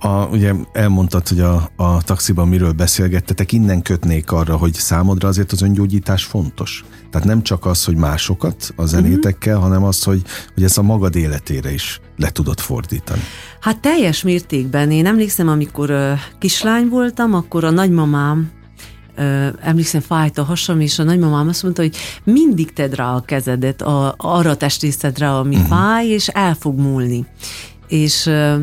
A, 0.03 0.27
ugye 0.31 0.53
elmondtad, 0.73 1.27
hogy 1.27 1.39
a, 1.39 1.69
a 1.75 2.03
taxiban 2.03 2.47
miről 2.47 2.71
beszélgettetek, 2.71 3.51
innen 3.51 3.81
kötnék 3.81 4.31
arra, 4.31 4.57
hogy 4.57 4.73
számodra 4.73 5.27
azért 5.27 5.51
az 5.51 5.61
öngyógyítás 5.61 6.23
fontos. 6.23 6.83
Tehát 7.11 7.27
nem 7.27 7.43
csak 7.43 7.65
az, 7.65 7.83
hogy 7.83 7.95
másokat 7.95 8.73
a 8.75 8.85
zenétekkel, 8.85 9.55
uh-huh. 9.55 9.69
hanem 9.69 9.87
az, 9.87 10.03
hogy, 10.03 10.21
hogy 10.53 10.63
ezt 10.63 10.77
a 10.77 10.81
magad 10.81 11.15
életére 11.15 11.73
is 11.73 11.99
le 12.17 12.29
tudod 12.29 12.59
fordítani. 12.59 13.21
Hát 13.59 13.79
teljes 13.79 14.23
mértékben. 14.23 14.91
Én 14.91 15.05
emlékszem, 15.05 15.47
amikor 15.47 15.91
uh, 15.91 16.11
kislány 16.39 16.87
voltam, 16.87 17.33
akkor 17.33 17.63
a 17.63 17.71
nagymamám 17.71 18.51
Uh, 19.17 19.47
emlékszem, 19.61 20.01
fájt 20.01 20.37
a 20.37 20.43
hasam, 20.43 20.79
és 20.79 20.99
a 20.99 21.03
nagymamám 21.03 21.47
azt 21.47 21.63
mondta, 21.63 21.81
hogy 21.81 21.95
mindig 22.23 22.73
tedd 22.73 22.95
rá 22.95 23.13
a 23.13 23.21
kezedet, 23.21 23.81
a, 23.81 24.15
arra 24.17 24.49
a 24.49 24.55
testrészedre, 24.55 25.35
ami 25.37 25.55
uh-huh. 25.55 25.69
fáj, 25.69 26.07
és 26.07 26.27
el 26.27 26.53
fog 26.53 26.79
múlni. 26.79 27.25
És 27.87 28.25
uh, 28.25 28.61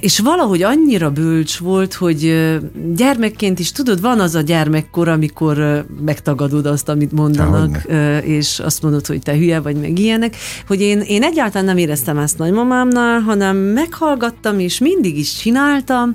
és 0.00 0.18
valahogy 0.18 0.62
annyira 0.62 1.10
bölcs 1.10 1.58
volt, 1.58 1.94
hogy 1.94 2.50
gyermekként 2.94 3.58
is, 3.58 3.72
tudod, 3.72 4.00
van 4.00 4.20
az 4.20 4.34
a 4.34 4.40
gyermekkor, 4.40 5.08
amikor 5.08 5.86
megtagadod 6.04 6.66
azt, 6.66 6.88
amit 6.88 7.12
mondanak, 7.12 7.76
Hogyne. 7.76 8.22
és 8.22 8.58
azt 8.58 8.82
mondod, 8.82 9.06
hogy 9.06 9.20
te 9.20 9.36
hülye 9.36 9.60
vagy, 9.60 9.76
meg 9.76 9.98
ilyenek, 9.98 10.36
hogy 10.66 10.80
én, 10.80 11.00
én 11.00 11.22
egyáltalán 11.22 11.66
nem 11.66 11.76
éreztem 11.76 12.18
ezt 12.18 12.38
nagymamámnál, 12.38 13.20
hanem 13.20 13.56
meghallgattam, 13.56 14.58
és 14.58 14.78
mindig 14.78 15.18
is 15.18 15.36
csináltam, 15.36 16.14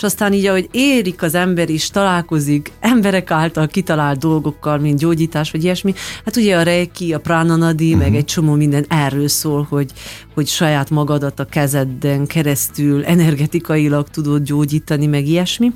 és 0.00 0.06
aztán 0.06 0.32
így, 0.32 0.46
ahogy 0.46 0.68
érik 0.72 1.22
az 1.22 1.34
ember 1.34 1.68
is, 1.68 1.90
találkozik 1.90 2.72
emberek 2.80 3.30
által 3.30 3.66
kitalált 3.66 4.18
dolgokkal, 4.18 4.78
mint 4.78 4.98
gyógyítás, 4.98 5.50
vagy 5.50 5.64
ilyesmi, 5.64 5.94
hát 6.24 6.36
ugye 6.36 6.56
a 6.56 6.62
reiki, 6.62 7.12
a 7.12 7.20
pránanadi, 7.20 7.86
uh-huh. 7.86 8.00
meg 8.00 8.08
mhm. 8.08 8.18
egy 8.18 8.24
csomó 8.24 8.54
minden 8.54 8.84
erről 8.88 9.28
szól, 9.28 9.66
hogy, 9.70 9.92
hogy 10.34 10.46
saját 10.46 10.90
magadat 10.90 11.40
a 11.40 11.44
kezedden 11.44 12.26
keresztül 12.26 13.04
energetikailag 13.04 14.08
tudod 14.08 14.42
gyógyítani, 14.42 15.06
meg 15.06 15.26
ilyesmi. 15.26 15.72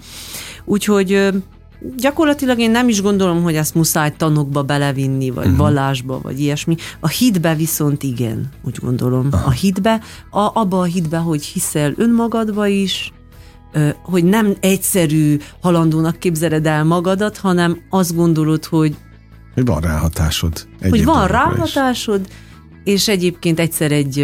Úgyhogy 0.64 1.32
gyakorlatilag 1.96 2.58
én 2.58 2.70
nem 2.70 2.88
is 2.88 3.02
gondolom, 3.02 3.42
hogy 3.42 3.54
ezt 3.54 3.74
muszáj 3.74 4.14
tanokba 4.16 4.62
belevinni, 4.62 5.30
vagy 5.30 5.44
uh-huh. 5.44 5.60
vallásba, 5.60 6.20
vagy 6.22 6.40
ilyesmi. 6.40 6.76
A 7.00 7.08
hitbe 7.08 7.54
viszont 7.54 8.02
igen, 8.02 8.48
úgy 8.62 8.76
gondolom. 8.82 9.26
Uh-huh. 9.26 9.46
A 9.46 9.50
hitbe, 9.50 10.00
a, 10.30 10.50
abba 10.60 10.78
a 10.78 10.84
hitbe, 10.84 11.16
hogy 11.16 11.44
hiszel 11.44 11.92
önmagadba 11.96 12.66
is, 12.66 13.12
hogy 14.02 14.24
nem 14.24 14.54
egyszerű 14.60 15.36
halandónak 15.60 16.18
képzeled 16.18 16.66
el 16.66 16.84
magadat, 16.84 17.36
hanem 17.36 17.78
azt 17.90 18.14
gondolod, 18.14 18.64
hogy 18.64 18.96
hogy 19.54 19.66
van 19.66 19.80
ráhatásod. 19.80 20.66
Hogy 20.90 21.04
van 21.04 21.26
ráhatásod, 21.26 22.20
is. 22.26 22.34
és 22.84 23.08
egyébként 23.08 23.60
egyszer 23.60 23.92
egy, 23.92 24.18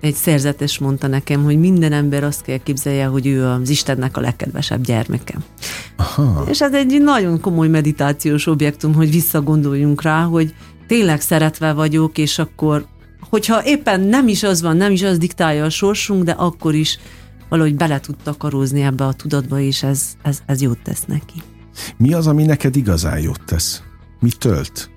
egy 0.00 0.14
szerzetes 0.14 0.78
mondta 0.78 1.06
nekem, 1.06 1.42
hogy 1.44 1.58
minden 1.58 1.92
ember 1.92 2.24
azt 2.24 2.42
kell 2.42 2.56
képzelje, 2.56 3.06
hogy 3.06 3.26
ő 3.26 3.44
az 3.46 3.68
Istennek 3.68 4.16
a 4.16 4.20
legkedvesebb 4.20 4.84
gyermeke. 4.84 5.34
Aha. 5.96 6.44
És 6.48 6.60
ez 6.60 6.74
egy 6.74 7.02
nagyon 7.02 7.40
komoly 7.40 7.68
meditációs 7.68 8.46
objektum, 8.46 8.94
hogy 8.94 9.10
visszagondoljunk 9.10 10.02
rá, 10.02 10.22
hogy 10.22 10.54
tényleg 10.86 11.20
szeretve 11.20 11.72
vagyok, 11.72 12.18
és 12.18 12.38
akkor, 12.38 12.86
hogyha 13.30 13.64
éppen 13.64 14.00
nem 14.00 14.28
is 14.28 14.42
az 14.42 14.62
van, 14.62 14.76
nem 14.76 14.92
is 14.92 15.02
az 15.02 15.18
diktálja 15.18 15.64
a 15.64 15.70
sorsunk, 15.70 16.24
de 16.24 16.32
akkor 16.32 16.74
is 16.74 16.98
valahogy 17.52 17.76
bele 17.76 18.00
tud 18.00 18.16
takarózni 18.22 18.82
ebbe 18.82 19.04
a 19.04 19.12
tudatba, 19.12 19.60
és 19.60 19.82
ez, 19.82 20.16
ez, 20.22 20.42
ez 20.46 20.60
jót 20.60 20.78
tesz 20.82 21.04
neki. 21.04 21.42
Mi 21.96 22.12
az, 22.12 22.26
ami 22.26 22.44
neked 22.44 22.76
igazán 22.76 23.18
jót 23.18 23.44
tesz? 23.44 23.82
Mi 24.20 24.30
tölt? 24.38 24.90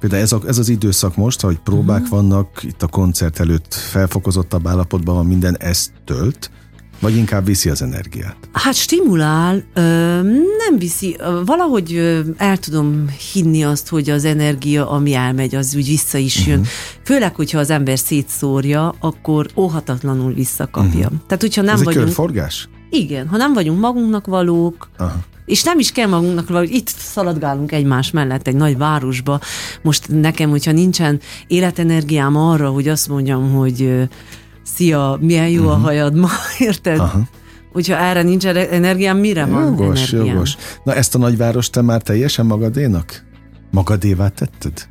Például 0.00 0.22
ez, 0.22 0.32
a, 0.32 0.40
ez 0.46 0.58
az 0.58 0.68
időszak 0.68 1.16
most, 1.16 1.40
hogy 1.40 1.58
próbák 1.58 2.02
uh-huh. 2.02 2.18
vannak, 2.18 2.62
itt 2.62 2.82
a 2.82 2.86
koncert 2.86 3.40
előtt 3.40 3.74
felfokozottabb 3.74 4.66
állapotban 4.66 5.14
van 5.14 5.26
minden, 5.26 5.56
ez 5.58 5.92
tölt, 6.04 6.50
vagy 6.98 7.16
inkább 7.16 7.44
viszi 7.46 7.68
az 7.68 7.82
energiát? 7.82 8.36
Hát 8.52 8.74
stimulál, 8.74 9.64
nem 10.58 10.78
viszi. 10.78 11.16
Valahogy 11.44 12.22
el 12.36 12.56
tudom 12.56 13.04
hinni 13.32 13.64
azt, 13.64 13.88
hogy 13.88 14.10
az 14.10 14.24
energia, 14.24 14.90
ami 14.90 15.14
elmegy, 15.14 15.54
az 15.54 15.74
úgy 15.76 15.86
vissza 15.86 16.18
is 16.18 16.46
jön. 16.46 16.58
Uh-huh. 16.58 16.72
Főleg, 17.04 17.34
hogyha 17.34 17.58
az 17.58 17.70
ember 17.70 17.98
szétszórja, 17.98 18.94
akkor 19.00 19.46
óhatatlanul 19.56 20.32
visszakapja. 20.32 20.98
Uh-huh. 20.98 21.20
Tehát, 21.26 21.42
hogyha 21.42 21.62
nem 21.62 21.74
Ez 21.74 21.82
vagyunk... 21.82 22.06
egy 22.06 22.14
körforgás? 22.14 22.68
Igen, 22.90 23.28
ha 23.28 23.36
nem 23.36 23.52
vagyunk 23.52 23.80
magunknak 23.80 24.26
valók, 24.26 24.88
Aha. 24.96 25.18
És 25.44 25.62
nem 25.62 25.78
is 25.78 25.92
kell 25.92 26.08
magunknak, 26.08 26.48
hogy 26.48 26.70
itt 26.70 26.88
szaladgálunk 26.88 27.72
egymás 27.72 28.10
mellett 28.10 28.46
egy 28.46 28.54
nagy 28.54 28.76
városba. 28.76 29.40
Most 29.82 30.08
nekem, 30.08 30.50
hogyha 30.50 30.72
nincsen 30.72 31.20
életenergiám 31.46 32.36
arra, 32.36 32.68
hogy 32.70 32.88
azt 32.88 33.08
mondjam, 33.08 33.52
hogy 33.52 34.08
szia, 34.74 35.18
milyen 35.20 35.48
jó 35.48 35.62
uh-huh. 35.62 35.74
a 35.74 35.76
mhm. 35.76 35.84
hajad 35.84 36.14
ma, 36.14 36.28
érted? 36.58 36.98
Aha. 36.98 37.20
Hogyha 37.72 37.96
erre 37.96 38.22
nincs 38.22 38.46
energiám, 38.46 39.18
mire 39.18 39.44
van 39.44 39.64
jogos, 39.64 40.12
energiám? 40.12 40.34
Jogos, 40.34 40.56
Na 40.84 40.94
ezt 40.94 41.14
a 41.14 41.18
nagyvárost 41.18 41.72
te 41.72 41.82
már 41.82 42.02
teljesen 42.02 42.46
magadénak? 42.46 43.24
Magadévá 43.70 44.28
tetted? 44.28 44.88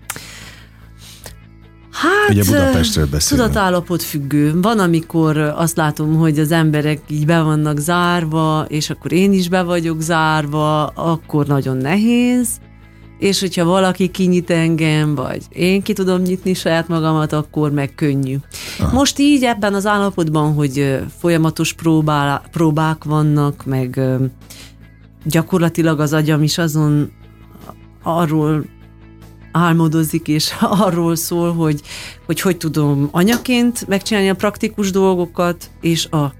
Hát, 1.92 2.30
Ugye 2.30 2.44
Budapestről 2.44 3.08
beszélünk. 3.08 3.48
Tudatállapot 3.48 4.04
függő. 4.04 4.60
Van, 4.62 4.80
amikor 4.80 5.38
azt 5.38 5.78
látom, 5.78 6.16
hogy 6.16 6.40
az 6.40 6.52
emberek 6.52 7.02
így 7.08 7.26
be 7.26 7.42
vannak 7.42 7.78
zárva, 7.78 8.66
és 8.68 8.90
akkor 8.90 9.12
én 9.12 9.34
is 9.34 9.50
be 9.50 9.64
vagyok 9.64 10.02
zárva, 10.02 10.86
akkor 10.88 11.48
nagyon 11.48 11.78
nehéz 11.78 12.48
és 13.20 13.40
hogyha 13.40 13.66
valaki 13.66 14.08
kinyit 14.08 14.50
engem, 14.50 15.16
vagy 15.16 15.44
én 15.50 15.82
ki 15.82 15.94
tudom 15.94 16.22
nyitni 16.22 16.54
saját 16.54 16.88
magamat, 16.88 17.34
akkor 17.34 17.72
meg 17.72 17.96
könnyű. 17.96 18.36
Aha. 18.80 18.94
Most 18.94 19.20
így 19.20 19.44
ebben 19.44 19.74
az 19.74 19.86
állapotban, 19.86 20.54
hogy 20.54 21.00
folyamatos 21.20 21.74
próbál, 21.74 22.44
próbák 22.52 23.04
vannak, 23.04 23.66
meg 23.66 24.00
gyakorlatilag 25.24 26.00
az 26.00 26.14
agyam 26.14 26.44
is 26.44 26.58
azon 26.58 27.12
arról 28.04 28.66
álmodozik, 29.52 30.28
és 30.28 30.54
arról 30.86 31.16
szól, 31.16 31.54
hogy, 31.54 31.82
hogy 32.26 32.42
hogy 32.42 32.58
tudom 32.58 33.08
anyaként 33.12 33.88
megcsinálni 33.88 34.30
a 34.30 34.36
praktikus 34.36 34.92
dolgokat, 34.92 35.70
és 35.82 36.06
a 36.06 36.34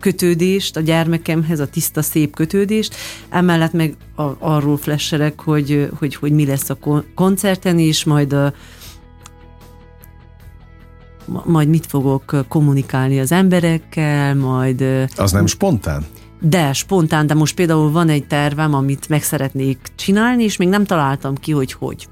kötődést 0.00 0.76
a 0.76 0.80
gyermekemhez, 0.80 1.60
a 1.60 1.66
tiszta, 1.66 2.02
szép 2.02 2.34
kötődést, 2.34 2.94
emellett 3.28 3.72
meg 3.72 3.96
a, 4.16 4.22
arról 4.38 4.76
flesserek, 4.76 5.40
hogy, 5.40 5.88
hogy, 5.98 6.14
hogy 6.14 6.32
mi 6.32 6.46
lesz 6.46 6.70
a 6.70 6.78
koncerten, 7.14 7.78
és 7.78 8.04
majd 8.04 8.32
a, 8.32 8.52
majd 11.44 11.68
mit 11.68 11.86
fogok 11.86 12.44
kommunikálni 12.48 13.20
az 13.20 13.32
emberekkel, 13.32 14.34
majd... 14.34 14.84
Az 15.16 15.32
nem 15.32 15.46
spontán? 15.46 16.04
De, 16.40 16.72
spontán, 16.72 17.26
de 17.26 17.34
most 17.34 17.54
például 17.54 17.90
van 17.90 18.08
egy 18.08 18.26
tervem, 18.26 18.74
amit 18.74 19.08
meg 19.08 19.22
szeretnék 19.22 19.78
csinálni, 19.96 20.42
és 20.42 20.56
még 20.56 20.68
nem 20.68 20.84
találtam 20.84 21.34
ki, 21.34 21.52
hogy 21.52 21.72
hogy. 21.72 22.08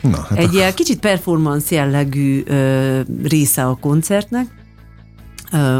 Na, 0.00 0.20
hát 0.28 0.38
egy 0.38 0.56
a... 0.56 0.74
kicsit 0.74 1.00
performance 1.00 1.74
jellegű 1.74 2.42
ö, 2.46 3.00
része 3.22 3.66
a 3.66 3.74
koncertnek, 3.80 4.46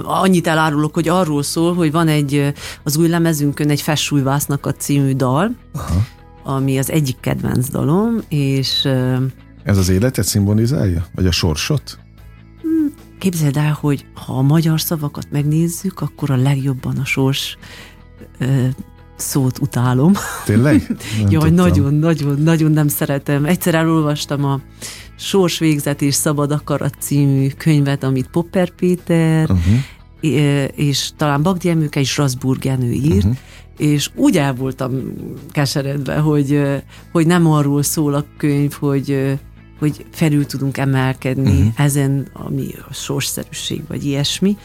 Annyit 0.02 0.46
elárulok, 0.46 0.94
hogy 0.94 1.08
arról 1.08 1.42
szól, 1.42 1.74
hogy 1.74 1.92
van 1.92 2.08
egy 2.08 2.52
az 2.82 2.96
új 2.96 3.08
lemezünkön 3.08 3.70
egy 3.70 3.80
Fessújvásznak 3.80 4.66
a 4.66 4.72
című 4.72 5.12
dal, 5.12 5.56
Aha. 5.74 6.02
ami 6.42 6.78
az 6.78 6.90
egyik 6.90 7.20
kedvenc 7.20 7.68
dalom, 7.68 8.20
és... 8.28 8.88
Ez 9.62 9.78
az 9.78 9.88
életet 9.88 10.24
szimbolizálja? 10.24 11.06
Vagy 11.14 11.26
a 11.26 11.30
sorsot? 11.30 11.98
Hmm, 12.60 12.92
képzeld 13.18 13.56
el, 13.56 13.78
hogy 13.80 14.06
ha 14.14 14.32
a 14.32 14.42
magyar 14.42 14.80
szavakat 14.80 15.26
megnézzük, 15.30 16.00
akkor 16.00 16.30
a 16.30 16.36
legjobban 16.36 16.96
a 16.96 17.04
sors 17.04 17.58
szót 19.22 19.58
utálom. 19.58 20.12
Tényleg? 20.44 20.96
Jaj, 21.28 21.50
nagyon, 21.50 21.94
nagyon, 21.94 22.38
nagyon 22.42 22.70
nem 22.70 22.88
szeretem. 22.88 23.44
Egyszer 23.44 23.74
elolvastam 23.74 24.44
a 24.44 24.60
Sorsvégzet 25.18 26.02
és 26.02 26.14
Szabad 26.14 26.50
Akarat 26.50 26.94
című 26.98 27.48
könyvet, 27.56 28.02
amit 28.02 28.28
Popper 28.30 28.70
Péter, 28.70 29.50
uh-huh. 29.50 30.68
és 30.74 31.10
talán 31.16 31.42
Bagdi 31.42 31.68
Emőke 31.68 32.00
és 32.00 32.16
Rasburg 32.16 32.64
Jenő 32.64 32.90
írt, 32.90 33.16
uh-huh. 33.16 33.36
és 33.78 34.10
úgy 34.14 34.36
el 34.36 34.54
voltam 34.54 34.92
keseredve, 35.50 36.16
hogy, 36.16 36.62
hogy 37.12 37.26
nem 37.26 37.46
arról 37.46 37.82
szól 37.82 38.14
a 38.14 38.24
könyv, 38.36 38.72
hogy 38.72 39.38
hogy 39.78 40.04
felül 40.10 40.46
tudunk 40.46 40.78
emelkedni 40.78 41.50
uh-huh. 41.50 41.84
ezen, 41.84 42.28
ami 42.32 42.66
a 42.88 42.92
sorsszerűség, 42.92 43.82
vagy 43.88 44.04
ilyesmi. 44.04 44.56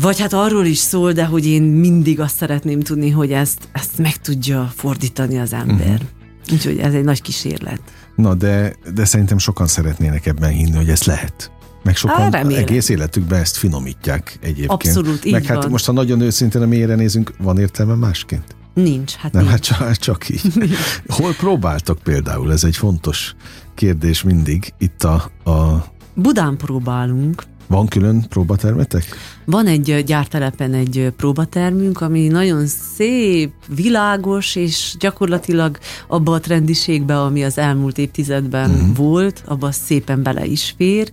Vagy 0.00 0.20
hát 0.20 0.32
arról 0.32 0.64
is 0.64 0.78
szól, 0.78 1.12
de 1.12 1.24
hogy 1.24 1.46
én 1.46 1.62
mindig 1.62 2.20
azt 2.20 2.36
szeretném 2.36 2.80
tudni, 2.80 3.10
hogy 3.10 3.32
ezt, 3.32 3.68
ezt 3.72 3.98
meg 3.98 4.16
tudja 4.16 4.72
fordítani 4.76 5.38
az 5.38 5.52
ember. 5.52 5.88
Uh-huh. 5.88 6.52
Úgyhogy 6.52 6.78
ez 6.78 6.94
egy 6.94 7.04
nagy 7.04 7.22
kísérlet. 7.22 7.80
Na, 8.16 8.34
de, 8.34 8.76
de 8.94 9.04
szerintem 9.04 9.38
sokan 9.38 9.66
szeretnének 9.66 10.26
ebben 10.26 10.50
hinni, 10.50 10.76
hogy 10.76 10.88
ez 10.88 11.02
lehet. 11.02 11.50
Meg 11.82 11.96
sokan 11.96 12.34
Á, 12.34 12.42
egész 12.42 12.88
életükben 12.88 13.40
ezt 13.40 13.56
finomítják 13.56 14.38
egyébként. 14.40 14.70
Abszolút, 14.70 15.24
így 15.24 15.32
Meg 15.32 15.44
hát 15.44 15.62
van. 15.62 15.70
most, 15.70 15.84
ha 15.84 15.92
nagyon 15.92 16.20
őszintén 16.20 16.62
a 16.62 16.66
mélyre 16.66 16.94
nézünk, 16.94 17.32
van 17.38 17.58
értelme 17.58 17.94
másként? 17.94 18.56
Nincs, 18.74 19.12
hát 19.14 19.32
Nem, 19.32 19.44
nincs. 19.44 19.68
hát 19.68 19.96
csak, 19.96 19.96
csak 19.96 20.28
így. 20.28 20.52
Hol 21.08 21.34
próbáltok 21.34 21.98
például? 21.98 22.52
Ez 22.52 22.64
egy 22.64 22.76
fontos 22.76 23.34
kérdés 23.74 24.22
mindig. 24.22 24.72
Itt 24.78 25.04
a, 25.04 25.30
a 25.50 25.86
Budán 26.14 26.56
próbálunk. 26.56 27.42
Van 27.66 27.86
külön 27.86 28.28
próbatermetek? 28.28 29.04
Van 29.44 29.66
egy 29.66 30.02
gyártelepen 30.06 30.74
egy 30.74 31.12
próbatermünk, 31.16 32.00
ami 32.00 32.26
nagyon 32.26 32.66
szép, 32.66 33.52
világos, 33.74 34.56
és 34.56 34.96
gyakorlatilag 34.98 35.78
abba 36.06 36.32
a 36.32 36.40
trendiségbe, 36.40 37.20
ami 37.20 37.44
az 37.44 37.58
elmúlt 37.58 37.98
évtizedben 37.98 38.70
uh-huh. 38.70 38.96
volt, 38.96 39.42
abba 39.46 39.72
szépen 39.72 40.22
bele 40.22 40.44
is 40.44 40.74
fér. 40.76 41.12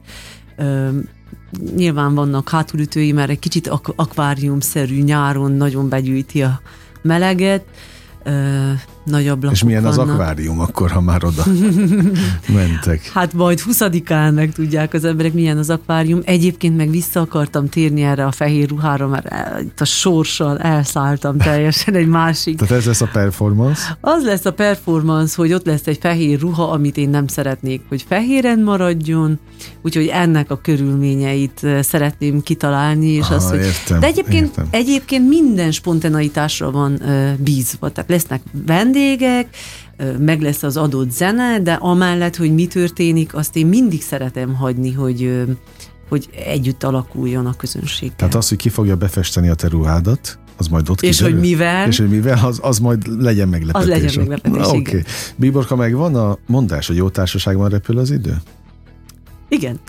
Ö, 0.58 0.88
nyilván 1.76 2.16
vannak 2.16 2.50
hátulütői, 2.50 3.12
mert 3.12 3.30
egy 3.30 3.40
kicsit 3.40 3.68
ak- 3.68 3.94
akváriumszerű 3.96 5.02
nyáron 5.02 5.52
nagyon 5.52 5.90
begyűjti 5.90 6.42
a 6.42 6.62
meleget. 7.02 7.64
Ö, 9.06 9.10
nagy 9.12 9.28
ablakok 9.28 9.56
És 9.56 9.64
milyen 9.64 9.86
az 9.86 9.96
vannak. 9.96 10.14
akvárium 10.14 10.60
akkor, 10.60 10.92
ha 10.92 11.02
már 11.02 11.24
oda 11.26 11.44
mentek? 12.56 13.12
Hát 13.14 13.34
majd 13.34 13.62
20-án 13.72 14.34
meg 14.34 14.52
tudják 14.52 14.94
az 14.94 15.04
emberek, 15.06 15.34
milyen 15.34 15.58
az 15.58 15.70
akvárium. 15.70 16.20
Egyébként 16.26 16.78
meg 16.78 16.90
vissza 16.90 17.20
akartam 17.22 17.70
térni 17.70 18.02
erre 18.02 18.26
a 18.26 18.32
fehér 18.32 18.70
ruhára, 18.70 19.08
mert 19.08 19.28
itt 19.62 19.82
a 19.82 19.86
sorssal 19.86 20.58
elszálltam 20.60 21.38
teljesen 21.38 21.94
egy 21.96 22.08
másik. 22.08 22.58
Tehát 22.58 22.74
ez 22.74 22.86
lesz 22.86 23.02
a 23.02 23.10
performance? 23.12 23.98
Az 24.02 24.24
lesz 24.24 24.46
a 24.46 24.54
performance, 24.54 25.34
hogy 25.38 25.54
ott 25.54 25.66
lesz 25.66 25.88
egy 25.88 25.98
fehér 26.02 26.40
ruha, 26.40 26.70
amit 26.72 26.98
én 26.98 27.10
nem 27.10 27.28
szeretnék, 27.28 27.82
hogy 27.90 28.06
fehéren 28.08 28.60
maradjon, 28.60 29.40
úgyhogy 29.82 30.08
ennek 30.08 30.52
a 30.52 30.60
körülményeit 30.62 31.60
eh, 31.64 31.82
szeretném 31.84 32.42
kitalálni, 32.42 33.08
és 33.08 33.22
Aha, 33.26 33.36
az, 33.36 33.50
hogy... 33.50 33.60
értem, 33.60 34.00
De 34.00 34.08
egyébként, 34.08 34.48
értem. 34.48 34.68
egyébként 34.70 35.28
minden 35.28 35.72
spontaneitásra 35.72 36.72
van 36.72 36.92
uh, 37.02 37.32
bízva, 37.34 37.90
tehát 37.90 38.10
lesznek 38.10 38.42
vendégek, 38.66 38.92
ö, 39.98 40.18
meg 40.18 40.42
lesz 40.42 40.64
az 40.64 40.78
adott 40.78 41.12
zene, 41.12 41.60
de 41.60 41.74
amellett, 41.74 42.36
hogy 42.36 42.54
mi 42.54 42.68
történik, 42.68 43.36
azt 43.36 43.56
én 43.56 43.68
mindig 43.68 44.02
szeretem 44.02 44.56
hagyni, 44.56 44.92
hogy, 44.92 45.44
hogy 46.10 46.30
együtt 46.46 46.84
alakuljon 46.84 47.46
a 47.46 47.54
közönség. 47.54 48.16
Tehát 48.16 48.36
az, 48.36 48.50
hogy 48.50 48.58
ki 48.58 48.70
fogja 48.70 48.96
befesteni 48.96 49.50
a 49.50 49.56
te 49.56 49.68
ruhádat, 49.68 50.38
az 50.58 50.68
majd 50.68 50.90
ott 50.90 51.02
És 51.02 51.18
kiderül? 51.18 51.40
hogy 51.40 51.50
mivel? 51.50 51.88
És 51.88 51.98
hogy 51.98 52.10
mivel, 52.10 52.46
az, 52.46 52.60
az 52.62 52.80
majd 52.80 53.22
legyen 53.22 53.48
meglepetés. 53.48 53.90
Az 53.90 54.02
legyen 54.02 54.14
meglepetés. 54.18 54.68
Oké. 54.68 55.04
Bíborka, 55.36 55.76
meg 55.76 55.94
van 55.94 56.16
a 56.16 56.38
mondás, 56.48 56.88
hogy 56.88 56.96
jó 56.96 57.10
társaságban 57.10 57.70
repül 57.70 57.98
az 57.98 58.12
idő? 58.12 58.38
Igen, 59.50 59.80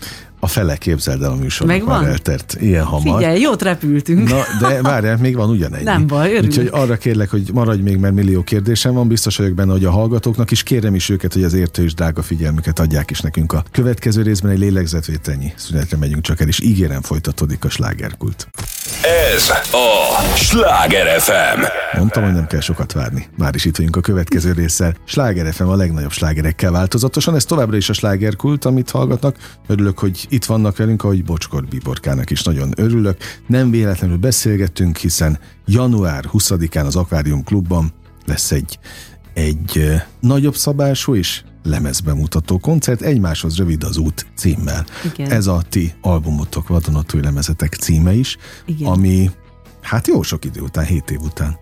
A 0.45 0.47
fele 0.47 0.75
képzeld 0.75 1.23
el 1.23 1.31
a 1.31 1.35
műsornak 1.35 1.77
Megvan? 1.77 2.01
már 2.01 2.09
eltert 2.09 2.57
ilyen 2.59 2.83
hamar. 2.83 3.17
figyelj, 3.17 3.39
jót 3.39 3.61
repültünk. 3.61 4.29
Na, 4.29 4.41
de 4.59 4.81
várjál, 4.81 5.17
még 5.17 5.35
van 5.35 5.49
ugyanennyi. 5.49 5.83
Nem 5.83 6.07
baj, 6.07 6.29
örülök. 6.29 6.45
Úgyhogy 6.45 6.69
arra 6.71 6.97
kérlek, 6.97 7.29
hogy 7.29 7.49
maradj 7.53 7.81
még, 7.81 7.97
mert 7.97 8.13
millió 8.13 8.43
kérdésem 8.43 8.93
van. 8.93 9.07
Biztos 9.07 9.37
vagyok 9.37 9.53
benne, 9.53 9.71
hogy 9.71 9.85
a 9.85 9.91
hallgatóknak 9.91 10.51
is 10.51 10.63
kérem 10.63 10.95
is 10.95 11.09
őket, 11.09 11.33
hogy 11.33 11.43
az 11.43 11.53
értő 11.53 11.83
és 11.83 11.93
drága 11.93 12.21
figyelmüket 12.21 12.79
adják 12.79 13.11
is 13.11 13.19
nekünk. 13.19 13.53
A 13.53 13.63
következő 13.71 14.21
részben 14.21 14.51
egy 14.51 14.59
lélegzetvételnyi 14.59 15.53
szünetre 15.55 15.97
megyünk 15.97 16.21
csak 16.21 16.41
el, 16.41 16.47
és 16.47 16.59
ígérem 16.59 17.01
folytatódik 17.01 17.65
a 17.65 17.69
slágerkult. 17.69 18.47
Ez 19.33 19.49
a 19.71 20.35
Sláger 20.35 21.19
FM. 21.19 21.61
Mondtam, 21.97 22.23
hogy 22.23 22.33
nem 22.33 22.47
kell 22.47 22.59
sokat 22.59 22.91
várni. 22.91 23.27
Már 23.37 23.55
is 23.55 23.65
itt 23.65 23.75
vagyunk 23.77 23.95
a 23.95 24.01
következő 24.01 24.51
résszel. 24.51 24.95
Sláger 25.05 25.53
FM 25.53 25.63
a 25.63 25.75
legnagyobb 25.75 26.11
slágerekkel 26.11 26.71
változatosan. 26.71 27.35
Ez 27.35 27.45
továbbra 27.45 27.77
is 27.77 27.89
a 27.89 27.93
slágerkult, 27.93 28.65
amit 28.65 28.89
hallgatnak. 28.89 29.35
Örülök, 29.67 29.99
hogy 29.99 30.25
itt 30.35 30.45
vannak 30.45 30.77
velünk, 30.77 31.03
ahogy 31.03 31.23
Bocskor 31.23 31.65
Biborkának 31.65 32.29
is 32.29 32.43
nagyon 32.43 32.73
örülök. 32.75 33.17
Nem 33.47 33.71
véletlenül 33.71 34.17
beszélgettünk, 34.17 34.97
hiszen 34.97 35.39
január 35.65 36.25
20-án 36.33 36.85
az 36.85 36.95
Aquarium 36.95 37.43
Klubban 37.43 37.93
lesz 38.25 38.51
egy, 38.51 38.79
egy 39.33 39.91
nagyobb 40.19 40.55
szabású 40.55 41.15
és 41.15 41.43
lemezbemutató 41.63 42.57
koncert, 42.57 43.01
egymáshoz 43.01 43.57
rövid 43.57 43.83
az 43.83 43.97
út 43.97 44.25
címmel. 44.35 44.85
Igen. 45.13 45.31
Ez 45.31 45.47
a 45.47 45.61
ti 45.69 45.93
albumotok, 46.01 46.67
vadonatúj 46.67 47.21
lemezetek 47.21 47.73
címe 47.73 48.13
is, 48.13 48.37
Igen. 48.65 48.87
ami 48.87 49.29
hát 49.81 50.07
jó 50.07 50.21
sok 50.21 50.45
idő 50.45 50.61
után, 50.61 50.85
7 50.85 51.11
év 51.11 51.19
után. 51.19 51.57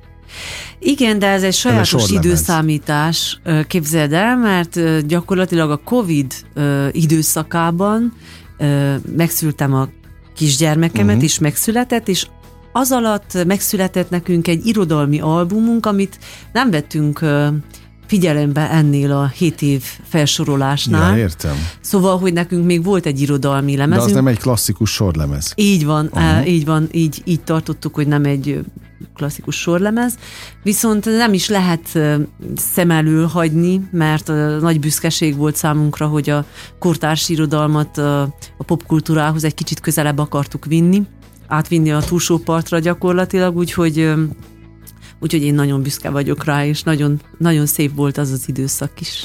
Igen, 0.80 1.20
de 1.20 1.28
ez 1.28 1.44
egy 1.44 1.54
sajátos 1.54 1.88
sorlemez. 1.90 2.26
időszámítás, 2.26 3.42
képzeld 3.68 4.14
el, 4.14 4.38
mert 4.38 5.06
gyakorlatilag 5.08 5.72
a 5.72 5.78
Covid 5.78 6.34
időszakában 6.92 8.14
ö, 8.58 8.96
megszültem 9.16 9.74
a 9.74 9.88
kisgyermekemet, 10.36 11.02
Mhm. 11.06 11.08
uh-huh. 11.08 11.24
és 11.24 11.40
megszületett, 11.40 12.08
és 12.08 12.28
az 12.72 12.92
alatt 12.92 13.46
megszületett 13.48 14.10
nekünk 14.10 14.48
egy 14.48 14.66
irodalmi 14.66 15.20
albumunk, 15.20 15.86
amit 15.86 16.18
nem 16.54 16.72
vettünk 16.72 17.22
ö, 17.22 17.48
figyelembe 18.08 18.70
ennél 18.72 19.12
a 19.12 19.28
7 19.28 19.62
év 19.62 19.84
felsorolásnál. 20.04 21.12
Ja, 21.18 21.24
értem. 21.24 21.56
Szóval, 21.82 22.18
hogy 22.20 22.34
nekünk 22.34 22.66
még 22.66 22.84
volt 22.84 23.06
egy 23.06 23.22
irodalmi 23.22 23.72
De 23.72 23.78
lemezünk. 23.78 24.08
az 24.08 24.14
nem 24.14 24.28
egy 24.28 24.40
klasszikus 24.40 24.92
sorlemez. 24.92 25.52
Így 25.56 25.86
van, 25.86 26.06
Aha. 26.12 26.40
uh 26.40 26.48
így 26.50 26.66
van, 26.66 26.88
így, 26.92 27.22
így 27.26 27.42
tartottuk, 27.44 27.96
hogy 27.96 28.08
nem 28.08 28.24
egy 28.26 28.60
klasszikus 29.16 29.56
sorlemez, 29.56 30.18
viszont 30.64 31.06
nem 31.06 31.34
is 31.34 31.50
lehet 31.50 32.00
szem 32.56 32.92
elől 32.92 33.28
hagyni, 33.28 33.82
mert 33.92 34.28
nagy 34.62 34.80
büszkeség 34.80 35.36
volt 35.36 35.56
számunkra, 35.56 36.08
hogy 36.08 36.30
a 36.30 36.46
kortárs 36.80 37.30
irodalmat 37.30 37.98
a 37.98 38.64
popkultúrához 38.66 39.44
egy 39.44 39.54
kicsit 39.54 39.80
közelebb 39.80 40.18
akartuk 40.18 40.66
vinni, 40.66 41.02
átvinni 41.48 41.92
a 41.92 42.00
túlsó 42.00 42.38
partra 42.38 42.80
gyakorlatilag, 42.80 43.58
úgyhogy 43.58 44.14
Úgyhogy 45.20 45.44
én 45.44 45.54
nagyon 45.54 45.82
büszke 45.82 46.10
vagyok 46.10 46.44
rá, 46.44 46.66
és 46.66 46.84
nagyon, 46.84 47.22
nagyon 47.38 47.66
szép 47.66 47.96
volt 47.96 48.18
az 48.18 48.32
az 48.32 48.44
időszak 48.48 49.02
is. 49.02 49.24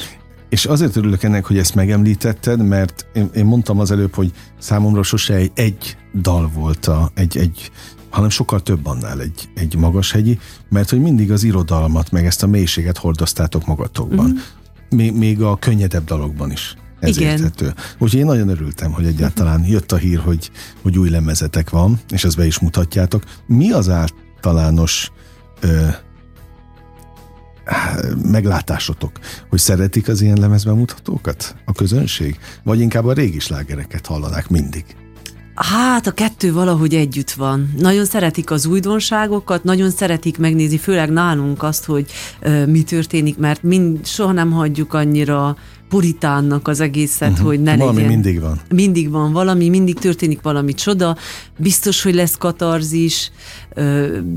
És 0.48 0.64
azért 0.64 0.96
örülök 0.96 1.22
ennek, 1.22 1.44
hogy 1.44 1.58
ezt 1.58 1.74
megemlítetted, 1.74 2.66
mert 2.66 3.06
én, 3.14 3.30
én 3.34 3.44
mondtam 3.44 3.78
az 3.78 3.90
előbb, 3.90 4.14
hogy 4.14 4.32
számomra 4.58 5.02
sose 5.02 5.34
egy, 5.34 5.50
egy 5.54 5.96
dal 6.14 6.50
volt, 6.54 6.86
a, 6.86 7.10
egy, 7.14 7.36
egy, 7.36 7.70
hanem 8.10 8.28
sokkal 8.28 8.60
több 8.60 8.86
annál 8.86 9.20
egy, 9.20 9.48
egy 9.54 9.76
magashegyi, 9.76 10.38
mert 10.68 10.90
hogy 10.90 11.00
mindig 11.00 11.32
az 11.32 11.44
irodalmat, 11.44 12.10
meg 12.10 12.26
ezt 12.26 12.42
a 12.42 12.46
mélységet 12.46 12.98
hordoztátok 12.98 13.66
magatokban. 13.66 14.26
Mhm. 14.26 14.34
Mm. 14.34 14.96
Még, 14.96 15.12
még 15.12 15.42
a 15.42 15.56
könnyedebb 15.56 16.04
dalokban 16.04 16.50
is. 16.50 16.76
Ez 17.00 17.16
Igen. 17.16 17.30
érthető. 17.30 17.74
Úgyhogy 17.98 18.20
én 18.20 18.26
nagyon 18.26 18.48
örültem, 18.48 18.92
hogy 18.92 19.06
egyáltalán 19.06 19.64
jött 19.64 19.92
a 19.92 19.96
hír, 19.96 20.18
hogy, 20.18 20.50
hogy 20.82 20.98
új 20.98 21.08
lemezetek 21.08 21.70
van, 21.70 22.00
és 22.10 22.24
ezt 22.24 22.36
be 22.36 22.46
is 22.46 22.58
mutatjátok. 22.58 23.22
Mi 23.46 23.70
az 23.70 23.88
általános 23.88 25.10
ö, 25.60 25.86
meglátásotok, 28.22 29.12
hogy 29.48 29.58
szeretik 29.58 30.08
az 30.08 30.20
ilyen 30.20 30.38
lemezbemutatókat 30.40 31.56
a 31.64 31.72
közönség? 31.72 32.38
Vagy 32.62 32.80
inkább 32.80 33.04
a 33.04 33.12
régi 33.12 33.38
slágereket 33.38 34.06
hallanák 34.06 34.48
mindig? 34.48 34.84
Hát 35.54 36.06
a 36.06 36.10
kettő 36.10 36.52
valahogy 36.52 36.94
együtt 36.94 37.30
van. 37.30 37.74
Nagyon 37.78 38.04
szeretik 38.04 38.50
az 38.50 38.66
újdonságokat, 38.66 39.64
nagyon 39.64 39.90
szeretik 39.90 40.38
megnézni, 40.38 40.78
főleg 40.78 41.10
nálunk 41.10 41.62
azt, 41.62 41.84
hogy 41.84 42.06
ö, 42.40 42.66
mi 42.66 42.82
történik, 42.82 43.38
mert 43.38 43.62
mind, 43.62 44.06
soha 44.06 44.32
nem 44.32 44.50
hagyjuk 44.50 44.94
annyira 44.94 45.56
puritánnak 45.88 46.68
az 46.68 46.80
egészet, 46.80 47.30
uh-huh. 47.30 47.46
hogy 47.46 47.62
ne 47.62 47.76
Valami 47.76 47.94
legyen. 47.96 48.12
mindig 48.12 48.40
van. 48.40 48.60
Mindig 48.74 49.10
van 49.10 49.32
valami, 49.32 49.68
mindig 49.68 49.98
történik 49.98 50.42
valami 50.42 50.74
csoda, 50.74 51.16
biztos, 51.56 52.02
hogy 52.02 52.14
lesz 52.14 52.36
katarzis, 52.36 53.30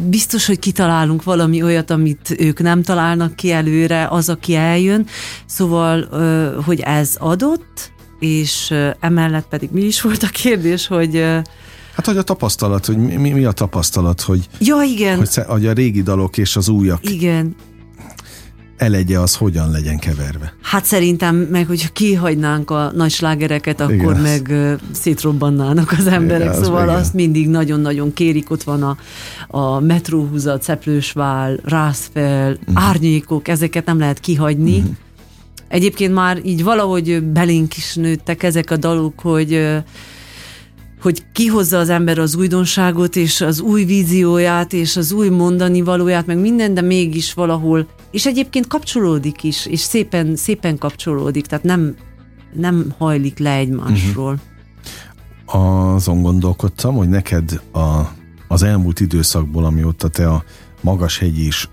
biztos, 0.10 0.46
hogy 0.46 0.60
kitalálunk 0.60 1.24
valami 1.24 1.64
olyat, 1.64 1.90
amit 1.90 2.36
ők 2.40 2.62
nem 2.62 2.82
találnak 2.82 3.36
ki 3.36 3.52
előre, 3.52 4.08
az, 4.10 4.30
aki 4.30 4.56
eljön. 4.56 5.06
Szóval, 5.46 6.08
hogy 6.66 6.80
ez 6.80 7.16
adott, 7.20 7.92
és 8.20 8.74
emellett 9.00 9.48
pedig 9.48 9.70
mi 9.72 9.82
is 9.82 10.02
volt 10.02 10.24
a 10.24 10.28
kérdés, 10.28 10.88
hogy 10.88 11.16
Hát, 11.96 12.06
hogy 12.06 12.18
a 12.18 12.22
tapasztalat, 12.24 12.86
hogy 12.86 12.98
mi, 12.98 13.16
mi- 13.16 13.46
a 13.46 13.52
tapasztalat, 13.52 14.22
hogy, 14.22 14.48
ja 14.60 14.82
igen, 14.82 15.18
hogy, 15.18 15.36
hogy 15.48 15.66
a 15.66 15.72
régi 15.72 16.02
dalok 16.02 16.38
és 16.38 16.56
az 16.56 16.70
újak 16.70 17.10
igen, 17.10 17.56
elegye 18.82 19.20
az 19.20 19.36
hogyan 19.36 19.72
legyen 19.72 20.00
keverve. 20.00 20.54
Hát 20.62 20.86
szerintem 20.86 21.36
meg, 21.36 21.68
hogyha 21.68 21.90
kihagynánk 21.94 22.70
a 22.70 22.92
nagy 22.96 23.12
slágereket, 23.12 23.80
akkor 23.82 23.94
Igen, 23.94 24.08
az- 24.16 24.22
meg 24.22 24.50
ö, 24.50 24.74
szétrobbannának 24.92 25.92
az 25.98 26.08
emberek, 26.08 26.42
Igen, 26.48 26.60
az 26.60 26.64
szóval 26.66 26.84
igen. 26.84 26.96
azt 26.96 27.14
mindig 27.14 27.48
nagyon-nagyon 27.50 28.14
kérik, 28.14 28.52
ott 28.52 28.64
van 28.64 28.84
a, 28.84 28.98
a 29.48 29.80
metróhúzat, 29.80 30.64
szeplősvál, 30.64 31.60
rászfel, 31.64 32.50
Mhm. 32.66 32.78
árnyékok, 32.78 33.48
ezeket 33.48 33.86
nem 33.86 34.00
lehet 34.00 34.20
kihagyni. 34.20 34.84
Egyébként 35.68 36.14
már 36.14 36.40
így 36.44 36.64
valahogy 36.64 37.24
belénk 37.24 37.78
is 37.78 37.96
nőttek 37.96 38.44
ezek 38.44 38.72
a 38.72 38.78
dalok, 38.78 39.20
hogy 39.20 39.68
hogy 41.02 41.24
kihozza 41.32 41.80
az 41.80 41.90
ember 41.90 42.20
az 42.20 42.36
újdonságot, 42.36 43.16
és 43.16 43.42
az 43.42 43.60
új 43.60 43.84
vízióját, 43.84 44.74
és 44.74 44.98
az 44.98 45.12
új 45.12 45.30
mondani 45.30 45.82
valóját, 45.82 46.26
meg 46.26 46.38
minden, 46.38 46.74
de 46.74 46.82
mégis 46.82 47.34
valahol, 47.34 47.88
és 48.12 48.26
egyébként 48.26 48.68
kapcsolódik 48.68 49.44
is, 49.44 49.66
és 49.66 49.80
szépen, 49.80 50.36
szépen 50.36 50.78
kapcsolódik, 50.78 51.46
tehát 51.46 51.64
nem, 51.64 51.96
nem 52.54 52.94
hajlik 52.98 53.40
le 53.40 53.56
egymásról. 53.56 54.40
Uh-huh. 55.46 55.94
Azon 55.94 56.22
gondolkodtam, 56.22 56.96
hogy 56.96 57.10
neked 57.10 57.62
a, 57.72 58.02
az 58.48 58.64
elmúlt 58.64 59.00
időszakból, 59.00 59.66
amióta 59.66 60.08
te 60.08 60.30
a 60.30 60.44
Magashegyi 60.82 61.46
is 61.46 61.70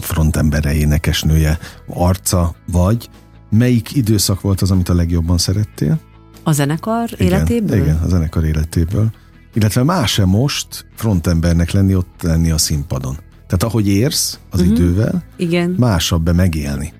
frontembere, 0.00 0.74
énekesnője, 0.74 1.58
arca 1.86 2.54
vagy, 2.72 3.08
melyik 3.50 3.94
időszak 3.94 4.40
volt 4.40 4.60
az, 4.60 4.70
amit 4.70 4.88
a 4.88 4.94
legjobban 4.94 5.38
szerettél? 5.38 6.00
A 6.48 6.52
zenekar 6.52 7.08
igen, 7.16 7.26
életéből? 7.26 7.76
Igen, 7.76 7.96
a 8.04 8.08
zenekar 8.08 8.44
életéből. 8.44 9.10
Illetve 9.54 9.82
más-e 9.82 10.24
most 10.24 10.86
frontembernek 10.94 11.70
lenni, 11.70 11.94
ott 11.94 12.22
lenni 12.22 12.50
a 12.50 12.58
színpadon? 12.58 13.16
Tehát 13.46 13.62
ahogy 13.62 13.88
érsz 13.88 14.38
az 14.50 14.60
uh-huh. 14.60 14.76
idővel, 14.76 15.22
igen. 15.36 15.74
másabb-e 15.78 16.32
megélni? 16.32 16.92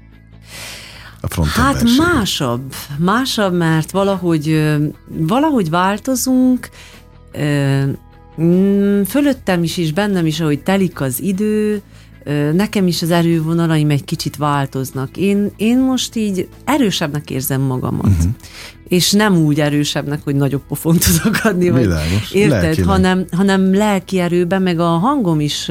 A 1.21 1.45
hát 1.47 1.83
másabb, 1.97 2.75
másabb, 2.99 3.55
mert 3.55 3.91
valahogy, 3.91 4.75
valahogy 5.09 5.71
változunk, 5.71 6.69
mm, 8.41 9.03
fölöttem 9.03 9.63
is 9.63 9.77
és 9.77 9.93
bennem 9.93 10.27
is, 10.27 10.41
ahogy 10.41 10.63
telik 10.63 11.01
az 11.01 11.23
idő, 11.23 11.83
nekem 12.53 12.87
is 12.87 13.03
az 13.03 13.11
erővonalaim 13.11 13.91
egy 13.91 14.05
kicsit 14.05 14.37
változnak. 14.37 15.17
Én, 15.17 15.51
én 15.57 15.79
most 15.79 16.17
így 16.17 16.49
erősebbnek 16.65 17.31
érzem 17.31 17.61
magamat. 17.61 18.07
Uh-huh. 18.07 18.31
És 18.89 19.13
nem 19.13 19.37
úgy 19.37 19.61
erősebbnek, 19.61 20.21
hogy 20.25 20.35
nagyobb 20.35 20.63
pofont 20.69 21.05
tudok 21.05 21.41
adni, 21.45 21.71
vagy 21.71 21.81
Világos. 21.81 22.33
érted, 22.33 22.79
hanem, 22.79 23.25
hanem 23.31 23.75
lelki 23.75 24.19
erőben, 24.19 24.63
meg 24.63 24.79
a 24.81 24.89
hangom 24.89 25.41
is 25.41 25.71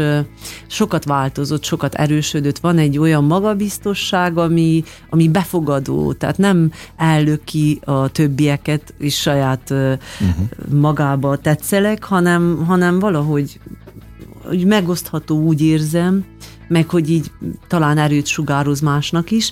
sokat 0.68 1.06
változott, 1.06 1.64
sokat 1.64 1.96
erősödött. 1.96 2.58
Van 2.58 2.78
egy 2.78 2.98
olyan 2.98 3.24
magabiztosság, 3.24 4.38
ami, 4.38 4.84
ami 5.10 5.30
befogadó, 5.30 6.14
tehát 6.14 6.38
nem 6.38 6.72
ellöki 6.96 7.80
a 7.84 8.10
többieket, 8.10 8.94
és 8.98 9.20
saját 9.20 9.70
uh-huh. 9.70 10.80
magába 10.80 11.38
tetszelek, 11.38 12.04
hanem, 12.04 12.66
hanem 12.66 13.00
valahogy 13.00 13.60
hogy 14.48 14.66
megosztható 14.66 15.42
úgy 15.42 15.62
érzem, 15.62 16.26
meg 16.68 16.90
hogy 16.90 17.10
így 17.10 17.32
talán 17.68 17.98
erőt 17.98 18.26
sugároz 18.26 18.80
másnak 18.80 19.32
is. 19.32 19.52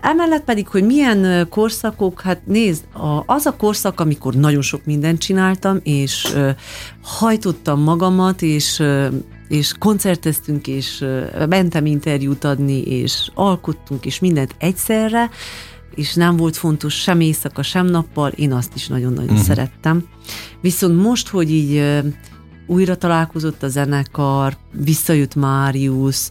Emellett 0.00 0.44
pedig, 0.44 0.68
hogy 0.68 0.84
milyen 0.84 1.48
korszakok, 1.48 2.20
hát 2.20 2.46
nézd, 2.46 2.84
az 3.26 3.46
a 3.46 3.56
korszak, 3.56 4.00
amikor 4.00 4.34
nagyon 4.34 4.62
sok 4.62 4.84
mindent 4.84 5.20
csináltam, 5.20 5.80
és 5.82 6.36
hajtottam 7.02 7.80
magamat, 7.80 8.42
és 8.42 8.82
és 9.48 9.72
koncerteztünk, 9.78 10.66
és 10.66 11.04
mentem 11.48 11.86
interjút 11.86 12.44
adni, 12.44 12.82
és 12.82 13.30
alkottunk, 13.34 14.06
és 14.06 14.18
mindent 14.18 14.54
egyszerre, 14.58 15.30
és 15.94 16.14
nem 16.14 16.36
volt 16.36 16.56
fontos 16.56 16.94
sem 16.94 17.20
éjszaka, 17.20 17.62
sem 17.62 17.86
nappal, 17.86 18.30
én 18.30 18.52
azt 18.52 18.74
is 18.74 18.86
nagyon-nagyon 18.86 19.30
uh-huh. 19.30 19.46
szerettem. 19.46 20.04
Viszont 20.60 21.02
most, 21.02 21.28
hogy 21.28 21.50
így 21.50 22.02
újra 22.66 22.96
találkozott 22.96 23.62
a 23.62 23.68
zenekar, 23.68 24.56
visszajött 24.72 25.34
Máriusz, 25.34 26.30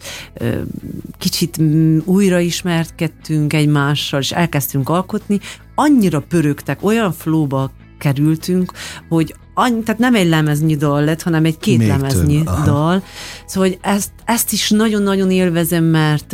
kicsit 1.17 1.62
újra 2.06 2.39
ismerkedtünk 2.39 3.54
egymással, 3.54 4.19
és 4.19 4.32
elkezdtünk 4.32 4.89
alkotni, 4.89 5.39
annyira 5.76 6.19
pörögtek, 6.19 6.84
olyan 6.84 7.12
flóba 7.12 7.71
kerültünk, 7.98 8.71
hogy 9.10 9.36
annyi, 9.54 9.84
tehát 9.84 10.02
nem 10.02 10.15
egy 10.15 10.28
lemeznyi 10.28 10.76
dal 10.76 11.04
lett, 11.04 11.21
hanem 11.21 11.45
egy 11.45 11.58
két 11.58 11.78
Még 11.78 11.88
lemeznyi 11.88 12.43
több. 12.43 12.63
dal. 12.63 13.04
Szóval 13.45 13.69
hogy 13.69 13.80
ezt, 13.82 14.12
ezt 14.26 14.52
is 14.52 14.69
nagyon-nagyon 14.69 15.32
élvezem, 15.32 15.84
mert 15.84 16.34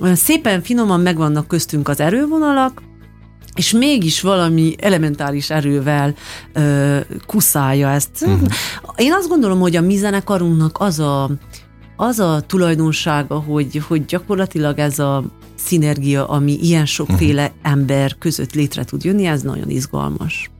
olyan 0.00 0.14
szépen 0.14 0.62
finoman 0.62 1.00
megvannak 1.00 1.46
köztünk 1.46 1.88
az 1.88 2.00
erővonalak, 2.00 2.82
és 3.56 3.72
mégis 3.72 4.20
valami 4.20 4.74
elementáris 4.78 5.50
erővel 5.50 6.14
ö, 6.52 6.98
kuszálja 7.26 7.90
ezt. 7.90 8.10
Uh-huh. 8.20 8.48
Én 8.96 9.12
azt 9.12 9.28
gondolom, 9.28 9.60
hogy 9.60 9.76
a 9.76 9.80
mi 9.80 9.96
zenekarunknak 9.96 10.76
az 10.80 10.98
a, 10.98 11.30
az 11.96 12.18
a 12.18 12.40
tulajdonsága, 12.46 13.38
hogy, 13.38 13.82
hogy 13.88 14.04
gyakorlatilag 14.04 14.78
ez 14.78 14.98
a 14.98 15.24
szinergia, 15.54 16.28
ami 16.28 16.58
ilyen 16.62 16.86
sokféle 16.86 17.44
uh-huh. 17.44 17.72
ember 17.72 18.18
között 18.18 18.54
létre 18.54 18.84
tud 18.84 19.04
jönni, 19.04 19.26
ez 19.26 19.42
nagyon 19.42 19.70
izgalmas. 19.70 20.50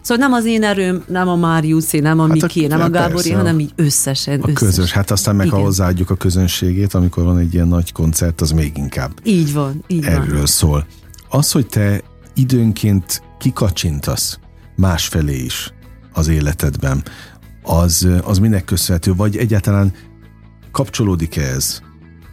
Szóval 0.00 0.26
nem 0.26 0.32
az 0.32 0.44
én 0.44 0.62
erőm, 0.62 1.04
nem 1.06 1.28
a 1.28 1.36
Máriuszé, 1.36 1.98
nem 1.98 2.20
a 2.20 2.22
hát 2.22 2.32
Miki, 2.32 2.66
nem 2.66 2.80
a 2.80 2.90
Gábori, 2.90 3.32
hanem 3.32 3.60
így 3.60 3.72
összesen. 3.76 4.40
A 4.40 4.48
összesen. 4.48 4.68
közös, 4.68 4.92
hát 4.92 5.10
aztán 5.10 5.36
meg 5.36 5.46
Igen. 5.46 5.58
ha 5.58 5.64
hozzáadjuk 5.64 6.10
a 6.10 6.14
közönségét, 6.14 6.94
amikor 6.94 7.24
van 7.24 7.38
egy 7.38 7.54
ilyen 7.54 7.68
nagy 7.68 7.92
koncert, 7.92 8.40
az 8.40 8.50
még 8.50 8.72
inkább 8.76 9.12
így 9.22 9.52
van, 9.52 9.84
így 9.86 10.04
erről 10.04 10.36
van. 10.36 10.46
szól. 10.46 10.86
Az, 11.28 11.52
hogy 11.52 11.66
te 11.66 12.02
időnként 12.38 13.22
kikacsintasz 13.38 14.38
másfelé 14.76 15.44
is 15.44 15.72
az 16.12 16.28
életedben, 16.28 17.02
az, 17.62 18.08
az 18.22 18.38
minek 18.38 18.64
köszönhető, 18.64 19.14
vagy 19.14 19.36
egyáltalán 19.36 19.92
kapcsolódik-e 20.72 21.42
ez 21.42 21.80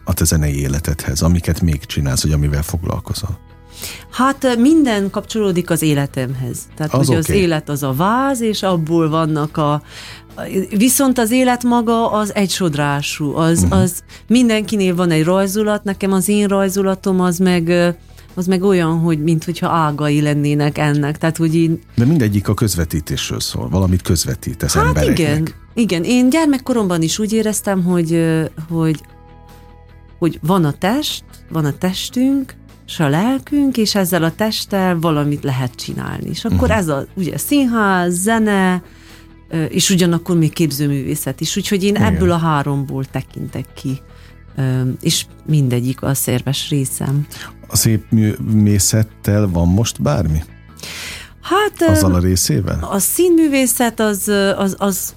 a 0.06 0.13
te 0.13 0.24
zenei 0.24 0.60
életedhez, 0.60 1.22
amiket 1.22 1.62
még 1.62 1.86
csinálsz, 1.86 2.24
vagy 2.24 2.32
amivel 2.32 2.63
foglalkozol? 2.63 3.39
Hát 4.12 4.58
minden 4.58 5.10
kapcsolódik 5.10 5.70
az 5.70 5.82
életemhez. 5.82 6.58
Tehát, 6.76 6.94
az 6.94 7.08
hogy 7.08 7.18
okay. 7.18 7.20
az 7.20 7.30
élet 7.30 7.70
az 7.70 7.84
a 7.84 7.94
váz, 7.94 8.41
és 8.41 8.63
abból 8.63 9.10
vannak 9.10 9.58
a, 9.58 9.82
Viszont 10.70 11.18
az 11.18 11.32
élet 11.32 11.63
maga 11.63 12.12
az 12.12 12.36
egy 12.36 12.50
sodrású, 12.50 13.36
az, 13.36 13.63
uh-huh. 13.63 13.80
az 13.80 14.04
mindenkinél 14.28 14.96
van 14.96 15.12
egy 15.12 15.24
rajzulat, 15.24 15.84
nekem 15.84 16.12
az 16.12 16.28
én 16.28 16.48
rajzulatom 16.48 17.22
az 17.22 17.38
meg 17.38 17.96
az 18.36 18.48
meg 18.48 18.63
olyan, 18.63 19.00
hogy 19.00 19.24
mintha 19.24 19.67
ágai 19.67 20.21
lennének 20.21 20.78
ennek. 20.78 21.17
Tehát, 21.17 21.38
hogy 21.38 21.56
én... 21.56 21.80
De 21.95 22.06
mindegyik 22.06 22.48
a 22.48 22.54
közvetítésről 22.54 23.39
szól, 23.39 23.69
valamit 23.69 24.02
közvetítesz 24.02 24.74
hát 24.74 24.86
embereknek. 24.86 25.19
igen, 25.19 25.48
igen. 25.74 26.04
Én 26.04 26.30
gyermekkoromban 26.30 27.02
is 27.02 27.19
úgy 27.19 27.34
éreztem, 27.34 27.84
hogy, 27.84 28.26
hogy, 28.69 29.02
hogy 30.19 30.39
van 30.41 30.65
a 30.65 30.71
test, 30.71 31.24
van 31.50 31.65
a 31.65 31.78
testünk, 31.78 32.56
és 32.88 33.00
a 33.00 33.10
lelkünk, 33.10 33.78
és 33.78 33.95
ezzel 33.95 34.24
a 34.24 34.32
testtel 34.36 35.00
valamit 35.00 35.43
lehet 35.43 35.76
csinálni. 35.76 36.30
És 36.30 36.45
akkor 36.45 36.58
uh-huh. 36.58 36.78
ez 36.78 36.88
a 36.88 37.06
ugye 37.15 37.38
színház, 37.38 38.21
zene, 38.21 38.84
és 39.69 39.89
ugyanakkor 39.89 40.38
még 40.38 40.54
képzőművészet 40.54 41.41
is. 41.41 41.58
Úgyhogy 41.58 41.84
én 41.84 41.95
Igen. 41.95 42.13
ebből 42.13 42.32
a 42.32 42.38
háromból 42.38 43.06
tekintek 43.06 43.65
ki 43.74 44.02
és 45.02 45.26
mindegyik 45.45 46.02
a 46.02 46.13
szerves 46.13 46.69
részem. 46.69 47.28
A 47.67 47.75
szép 47.75 48.04
művészettel 48.12 49.47
van 49.47 49.67
most 49.67 50.01
bármi? 50.01 50.43
Hát... 51.41 51.89
Azzal 51.89 52.13
a 52.13 52.19
részével? 52.19 52.88
A 52.91 52.99
színművészet 52.99 53.99
az, 53.99 54.32
az, 54.58 54.75
az 54.78 55.15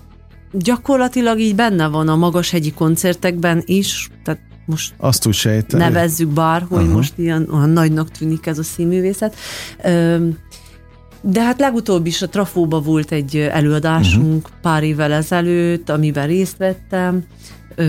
gyakorlatilag 0.52 1.38
így 1.38 1.54
benne 1.54 1.86
van 1.86 2.08
a 2.08 2.16
magashegyi 2.16 2.72
koncertekben 2.72 3.62
is, 3.64 4.10
tehát 4.24 4.40
most 4.66 4.94
Azt 4.96 5.26
úgy 5.26 5.34
sejtem. 5.34 5.78
nevezzük 5.78 6.28
bár, 6.28 6.64
hogy 6.68 6.78
uh-huh. 6.78 6.94
most 6.94 7.12
ilyen 7.16 7.48
olyan 7.52 7.70
nagynak 7.70 8.10
tűnik 8.10 8.46
ez 8.46 8.58
a 8.58 8.62
színművészet. 8.62 9.36
De 11.20 11.42
hát 11.42 11.58
legutóbb 11.58 12.06
is 12.06 12.22
a 12.22 12.28
Trafóba 12.28 12.80
volt 12.80 13.12
egy 13.12 13.36
előadásunk 13.36 14.46
uh-huh. 14.46 14.60
pár 14.62 14.82
évvel 14.82 15.12
ezelőtt, 15.12 15.90
amiben 15.90 16.26
részt 16.26 16.56
vettem, 16.56 17.24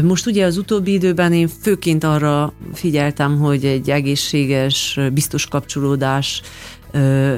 most 0.04 0.25
ugye 0.25 0.45
az 0.45 0.58
utóbbi 0.58 0.93
időben 0.93 1.34
én 1.34 1.47
főként 1.62 2.04
arra 2.04 2.54
figyeltem, 2.73 3.39
hogy 3.39 3.65
egy 3.65 3.89
egészséges, 3.89 4.99
biztos 5.13 5.45
kapcsolódás 5.45 6.41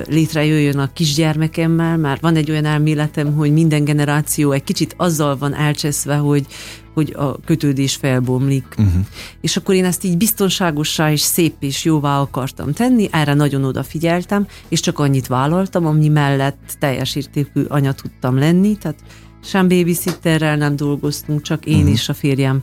létrejöjjön 0.08 0.80
a 0.80 0.94
kisgyermekemmel, 0.94 1.98
mert 1.98 2.22
van 2.22 2.36
egy 2.36 2.52
olyan 2.52 2.66
elméletem, 2.66 3.34
hogy 3.34 3.54
minden 3.54 3.84
generáció 3.84 4.52
egy 4.52 4.64
kicsit 4.64 4.94
azzal 4.98 5.38
van 5.38 5.54
elcseszve, 5.54 6.16
hogy, 6.16 6.46
hogy 6.94 7.14
a 7.18 7.40
kötődés 7.46 7.96
felbomlik. 7.96 8.66
Uh-huh. 8.78 9.06
És 9.42 9.58
akkor 9.58 9.76
én 9.76 9.86
ezt 9.86 10.04
így 10.04 10.18
biztonságossá 10.18 11.12
és 11.12 11.22
szép 11.22 11.56
és 11.60 11.84
jóvá 11.84 12.20
akartam 12.20 12.74
tenni, 12.74 13.10
erre 13.12 13.34
nagyon 13.34 13.64
odafigyeltem, 13.64 14.48
és 14.68 14.80
csak 14.80 15.00
annyit 15.00 15.28
vállaltam, 15.28 15.86
ami 15.86 16.08
mellett 16.08 16.76
teljes 16.80 17.16
értékű 17.16 17.64
anya 17.68 17.94
tudtam 17.94 18.38
lenni, 18.38 18.78
tehát 18.78 18.98
sem 19.44 19.68
babysitterrel 19.68 20.58
nem 20.58 20.76
dolgoztunk, 20.76 21.42
csak 21.42 21.66
én 21.66 21.76
uh-huh. 21.76 21.92
és 21.92 22.10
a 22.10 22.14
férjem 22.14 22.62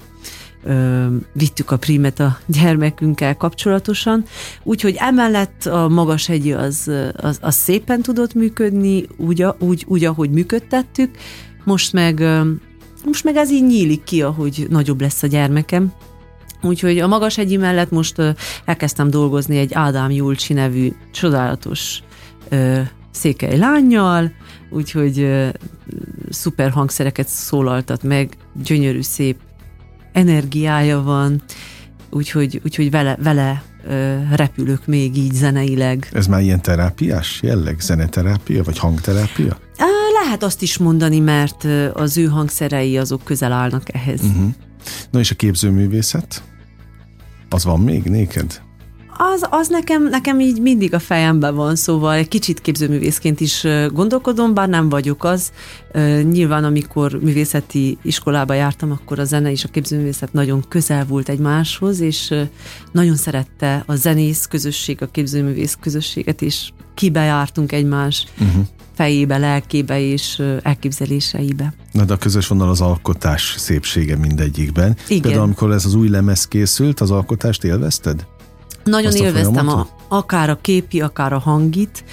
ö, 0.65 1.07
vittük 1.33 1.71
a 1.71 1.77
primet 1.77 2.21
a 2.21 2.39
gyermekünkkel 2.61 3.37
kapcsolatosan. 3.37 4.25
Úgyhogy 4.63 4.95
emellett 4.99 5.67
a 5.67 5.89
magas 5.89 6.27
hegyi 6.27 6.53
az, 6.53 6.91
az, 7.17 7.39
az 7.43 7.55
szépen 7.55 8.03
tudott 8.03 8.35
működni, 8.35 9.07
úgy, 9.17 9.45
úgy, 9.59 9.85
úgy, 9.87 10.05
ahogy 10.05 10.31
működtettük. 10.31 11.11
Most 11.65 11.93
meg, 11.93 12.23
most 13.05 13.25
meg 13.25 13.37
ez 13.37 13.51
így 13.51 13.67
nyílik 13.67 14.03
ki, 14.05 14.23
ahogy 14.23 14.67
nagyobb 14.71 15.01
lesz 15.01 15.23
a 15.23 15.27
gyermekem. 15.27 15.93
Úgyhogy 16.63 16.99
a 16.99 17.07
magas 17.07 17.37
hegyi 17.37 17.57
mellett 17.57 17.91
most 17.91 18.23
elkezdtem 18.65 19.11
dolgozni 19.11 19.59
egy 19.59 19.75
Ádám 19.75 20.11
Julcsi 20.11 20.53
nevű 20.53 20.93
csodálatos 21.13 22.03
Székely 23.11 23.59
lányjal, 23.59 24.33
úgyhogy 24.71 25.19
ö, 25.21 25.49
szuper 26.31 26.71
hangszereket 26.71 27.29
szólaltat 27.29 28.03
meg, 28.03 28.37
gyönyörű, 28.63 29.03
szép 29.03 29.37
energiája 30.13 31.03
van, 31.03 31.43
úgyhogy, 32.11 32.61
úgyhogy 32.65 32.91
vele, 32.91 33.17
vele 33.23 33.63
ö, 33.87 34.17
repülök 34.35 34.87
még 34.87 35.17
így 35.17 35.33
zeneileg. 35.33 36.09
Ez 36.13 36.27
már 36.27 36.41
ilyen 36.41 36.63
terápiás 36.63 37.41
jelleg? 37.43 37.81
Zeneterápia, 37.81 38.63
vagy 38.63 38.79
hangterápia? 38.79 39.59
Lehet 40.29 40.43
azt 40.43 40.63
is 40.63 40.79
mondani, 40.79 41.19
mert 41.19 41.67
az 41.93 42.17
ő 42.17 42.25
hangszerei 42.25 42.99
azok 42.99 43.25
közel 43.25 43.53
állnak 43.53 43.95
ehhez. 43.95 44.21
Uh-huh. 44.21 44.55
Na 45.11 45.19
és 45.19 45.31
a 45.31 45.35
képzőművészet? 45.35 46.43
Az 47.49 47.65
van 47.65 47.81
még 47.81 48.03
néked? 48.03 48.61
Az, 49.21 49.47
az 49.51 49.69
nekem, 49.69 50.09
nekem 50.09 50.41
így 50.41 50.61
mindig 50.61 50.95
a 50.95 50.99
fejemben 50.99 51.55
van, 51.55 51.77
szóval 51.77 52.15
egy 52.15 52.29
kicsit 52.29 52.61
képzőművészként 52.61 53.41
is 53.41 53.67
gondolkodom, 53.93 54.55
bár 54.55 54.69
nem 54.69 54.89
vagyok 54.89 55.25
az. 55.25 55.53
Nyilván, 56.31 56.65
amikor 56.65 57.19
művészeti 57.23 57.99
iskolába 58.03 58.55
jártam, 58.55 58.91
akkor 58.91 59.19
a 59.19 59.25
zene 59.25 59.51
és 59.51 59.65
a 59.65 59.69
képzőművészet 59.69 60.33
nagyon 60.33 60.65
közel 60.69 61.05
volt 61.07 61.29
egymáshoz, 61.29 62.01
és 62.01 62.35
nagyon 62.93 63.17
szerette 63.17 63.83
a 63.87 63.95
zenész 63.95 64.47
közösség, 64.47 65.03
a 65.03 65.07
képzőművész 65.07 65.77
közösséget, 65.81 66.43
és 66.43 66.71
kibejártunk 66.95 67.73
egymás 67.73 68.27
uh-huh. 68.41 68.65
fejébe, 68.95 69.39
lelkébe 69.39 70.01
és 70.01 70.43
elképzeléseibe. 70.63 71.75
Na 71.93 72.05
de 72.05 72.13
a 72.13 72.17
közös 72.17 72.47
vonal 72.47 72.69
az 72.69 72.81
alkotás 72.81 73.55
szépsége 73.57 74.17
mindegyikben. 74.17 74.97
Igen. 75.09 75.23
Például 75.23 75.43
amikor 75.43 75.73
ez 75.73 75.85
az 75.85 75.95
új 75.95 76.09
lemez 76.09 76.49
készült, 76.49 77.01
az 77.01 77.11
alkotást 77.11 77.65
élvezted? 77.65 78.27
Nagyon 78.89 79.07
Azt 79.07 79.21
a 79.21 79.25
élveztem 79.25 79.69
a, 79.69 79.71
folyamatot? 79.71 79.93
akár 80.09 80.51
a 80.51 80.59
képi, 80.61 81.01
akár 81.01 81.33
a 81.33 81.39
hangit. 81.39 82.05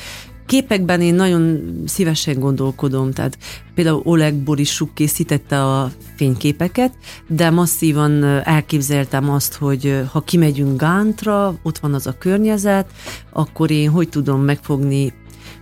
Képekben 0.45 1.01
én 1.01 1.15
nagyon 1.15 1.63
szívesen 1.85 2.39
gondolkodom, 2.39 3.11
tehát 3.11 3.38
például 3.75 4.01
Oleg 4.03 4.35
Borisuk 4.35 4.93
készítette 4.93 5.63
a 5.63 5.91
fényképeket, 6.15 6.93
de 7.27 7.49
masszívan 7.49 8.23
elképzeltem 8.43 9.29
azt, 9.29 9.53
hogy 9.55 10.01
ha 10.11 10.21
kimegyünk 10.21 10.79
Gántra, 10.79 11.55
ott 11.63 11.77
van 11.77 11.93
az 11.93 12.07
a 12.07 12.17
környezet, 12.17 12.91
akkor 13.31 13.71
én 13.71 13.89
hogy 13.89 14.09
tudom 14.09 14.41
megfogni 14.41 15.13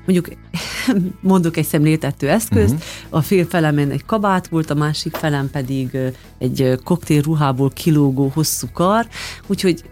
mondjuk 0.06 0.38
mondok 1.22 1.58
egy 1.58 1.66
szemléltető 1.66 2.30
eszközt, 2.30 2.74
uh-huh. 2.74 2.88
a 3.10 3.22
fél 3.22 3.46
felemen 3.46 3.90
egy 3.90 4.06
kabát 4.06 4.48
volt, 4.48 4.70
a 4.70 4.74
másik 4.76 5.16
felem 5.16 5.50
pedig 5.50 5.98
egy 6.38 6.80
koktélruhából 6.84 7.70
kilógó 7.70 8.32
hosszú 8.34 8.68
kar, 8.74 9.08
úgyhogy 9.48 9.84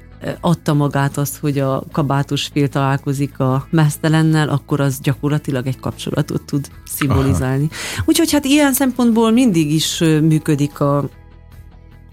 adta 0.41 0.73
magát 0.73 1.17
azt, 1.17 1.37
hogy 1.37 1.59
a 1.59 1.83
kabátos 1.91 2.49
fél 2.53 2.67
találkozik 2.67 3.39
a 3.39 3.67
mesztelennel, 3.69 4.49
akkor 4.49 4.79
az 4.79 4.99
gyakorlatilag 4.99 5.67
egy 5.67 5.79
kapcsolatot 5.79 6.41
tud 6.41 6.67
szimbolizálni. 6.85 7.67
Aha. 7.71 8.03
Úgyhogy 8.05 8.31
hát 8.31 8.45
ilyen 8.45 8.73
szempontból 8.73 9.31
mindig 9.31 9.71
is 9.71 9.99
működik 9.99 10.79
a, 10.79 11.09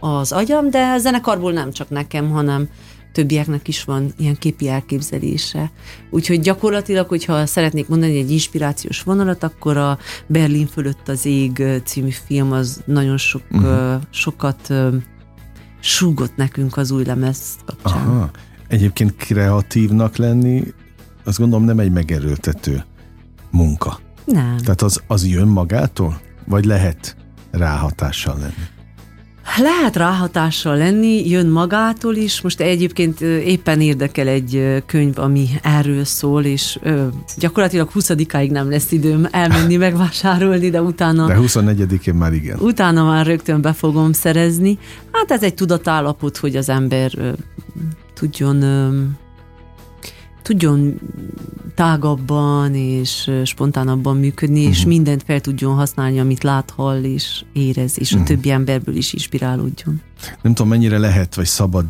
az 0.01 0.33
agyam, 0.33 0.71
de 0.71 0.87
a 0.87 0.99
zenekarból 0.99 1.53
nem 1.53 1.73
csak 1.73 1.89
nekem, 1.89 2.31
hanem 2.31 2.69
többieknek 3.13 3.69
is 3.69 3.85
van 3.85 4.13
ilyen 4.17 4.37
képi 4.37 4.69
elképzelése. 4.69 5.71
Úgyhogy 6.11 6.41
gyakorlatilag, 6.41 7.09
hogyha 7.09 7.47
szeretnék 7.47 7.89
mondani 7.89 8.19
egy 8.19 8.31
inspirációs 8.31 9.03
vonalat, 9.03 9.43
akkor 9.43 9.77
a 9.77 9.99
Berlin 10.27 10.67
fölött 10.67 11.09
az 11.09 11.27
ég 11.27 11.63
című 11.85 12.11
film 12.27 12.53
az 12.53 12.83
nagyon 12.85 13.17
sok, 13.17 13.43
uh-huh. 13.51 14.01
sokat 14.11 14.73
súgott 15.81 16.37
nekünk 16.37 16.77
az 16.77 16.91
új 16.91 17.05
lemez 17.05 17.57
kapcsán. 17.65 18.07
Aha. 18.07 18.31
Egyébként 18.69 19.17
kreatívnak 19.17 20.17
lenni, 20.17 20.63
azt 21.25 21.39
gondolom 21.39 21.65
nem 21.65 21.79
egy 21.79 21.93
megerőltető 21.93 22.85
munka. 23.51 24.01
Nem. 24.25 24.57
Tehát 24.57 24.83
az, 24.83 25.03
az 25.07 25.27
jön 25.27 25.49
magától? 25.49 26.21
Vagy 26.47 26.65
lehet 26.65 27.17
ráhatással 27.51 28.39
lenni? 28.39 28.67
Lehet 29.57 29.97
ráhatással 29.97 30.77
lenni, 30.77 31.29
jön 31.29 31.47
magától 31.47 32.15
is. 32.15 32.41
Most 32.41 32.61
egyébként 32.61 33.21
éppen 33.21 33.81
érdekel 33.81 34.27
egy 34.27 34.83
könyv, 34.87 35.19
ami 35.19 35.49
erről 35.63 36.05
szól, 36.05 36.45
és 36.45 36.79
gyakorlatilag 37.37 37.91
20-áig 37.95 38.51
nem 38.51 38.71
lesz 38.71 38.93
időm 38.93 39.29
elmenni 39.31 39.77
megvásárolni, 39.87 40.71
de 40.71 40.83
utána... 40.83 41.27
De 41.27 41.37
24-én 41.41 42.15
már 42.15 42.33
igen. 42.33 42.59
Utána 42.61 43.05
már 43.05 43.27
rögtön 43.27 43.61
be 43.61 43.73
fogom 43.73 44.13
szerezni. 44.13 44.79
Hát 45.13 45.31
ez 45.31 45.43
egy 45.43 45.55
tudatállapot, 45.55 46.37
hogy 46.37 46.57
az 46.57 46.69
ember 46.69 47.13
tudjon 48.15 48.65
tudjon 50.49 51.01
tágabban 51.75 52.75
és 52.75 53.31
spontánabban 53.45 54.17
működni, 54.17 54.59
uh-huh. 54.59 54.75
és 54.75 54.85
mindent 54.85 55.23
fel 55.27 55.41
tudjon 55.41 55.75
használni, 55.75 56.21
amit 56.21 56.43
lát, 56.43 56.71
hall 56.77 57.03
és 57.03 57.45
érez, 57.53 57.99
és 57.99 58.13
a 58.13 58.17
Mhm. 58.17 58.25
többi 58.25 58.51
emberből 58.51 58.97
is 58.97 59.13
inspirálódjon. 59.13 60.01
Nem 60.43 60.55
tudom, 60.55 60.69
mennyire 60.71 60.99
lehet, 60.99 61.35
vagy 61.35 61.47
szabad 61.47 61.87